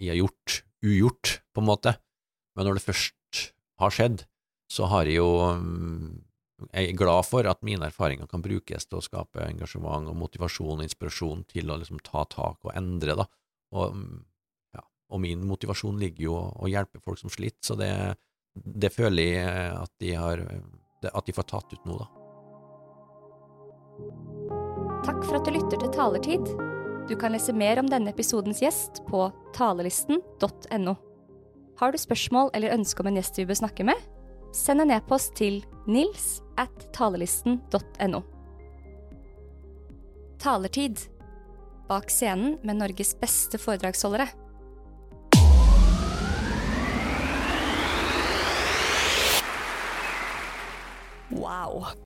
jeg 0.00 0.14
har 0.14 0.22
gjort, 0.22 0.62
ugjort, 0.84 1.38
på 1.52 1.60
en 1.60 1.68
måte, 1.68 1.92
men 2.56 2.66
når 2.66 2.78
det 2.78 2.86
først 2.86 3.42
har 3.82 3.92
skjedd, 3.92 4.24
så 4.72 4.88
har 4.90 5.04
jeg 5.06 5.20
jo 5.20 5.28
mm, 5.60 6.24
Jeg 6.62 6.92
er 6.92 6.98
glad 6.98 7.26
for 7.26 7.46
at 7.50 7.64
mine 7.66 7.88
erfaringer 7.90 8.28
kan 8.30 8.42
brukes 8.42 8.86
til 8.86 9.00
å 9.00 9.04
skape 9.04 9.42
engasjement 9.42 10.06
og 10.10 10.18
motivasjon 10.18 10.78
og 10.78 10.84
inspirasjon 10.86 11.42
til 11.50 11.72
å 11.72 11.78
liksom 11.80 11.98
ta 12.06 12.22
tak 12.30 12.62
og 12.62 12.74
endre, 12.78 13.16
da. 13.18 13.26
Og, 13.74 13.96
mm, 13.96 14.20
ja, 14.78 14.84
og 15.10 15.22
min 15.24 15.42
motivasjon 15.48 15.98
ligger 15.98 16.28
jo 16.28 16.36
å 16.54 16.70
hjelpe 16.70 17.02
folk 17.02 17.18
som 17.18 17.32
sliter, 17.32 17.58
så 17.66 17.76
det, 17.78 17.90
det 18.54 18.92
føler 18.94 19.32
jeg 19.34 19.72
at 19.80 19.94
de 20.00 20.14
har 20.14 20.46
At 21.04 21.26
de 21.26 21.34
får 21.36 21.44
tatt 21.50 21.72
ut 21.74 21.82
nå, 21.84 21.98
da. 22.00 22.06
Takk 25.04 25.20
for 25.26 25.36
at 25.36 25.44
du 25.44 25.50
lytter 25.52 25.76
til 25.76 25.90
Talertid. 25.92 26.46
Du 27.10 27.12
kan 27.20 27.34
lese 27.34 27.52
mer 27.52 27.76
om 27.82 27.90
denne 27.90 28.08
episodens 28.14 28.62
gjest 28.64 29.02
på 29.10 29.26
talelisten.no. 29.52 30.94
Har 31.76 31.92
du 31.92 32.00
spørsmål 32.00 32.54
eller 32.56 32.72
ønske 32.72 33.04
om 33.04 33.10
en 33.10 33.18
gjest 33.20 33.36
vi 33.36 33.44
bør 33.50 33.60
snakke 33.60 33.84
med? 33.84 34.00
Send 34.54 34.84
en 34.84 34.92
e-post 34.94 35.34
til 35.34 35.64
nils 35.90 36.38
at 36.60 36.86
talelisten.no. 36.94 38.20
Talertid. 40.38 41.08
Bak 41.88 42.06
scenen 42.12 42.60
med 42.62 42.78
Norges 42.78 43.16
beste 43.18 43.58
foredragsholdere. 43.58 44.28
Wow. 51.34 51.94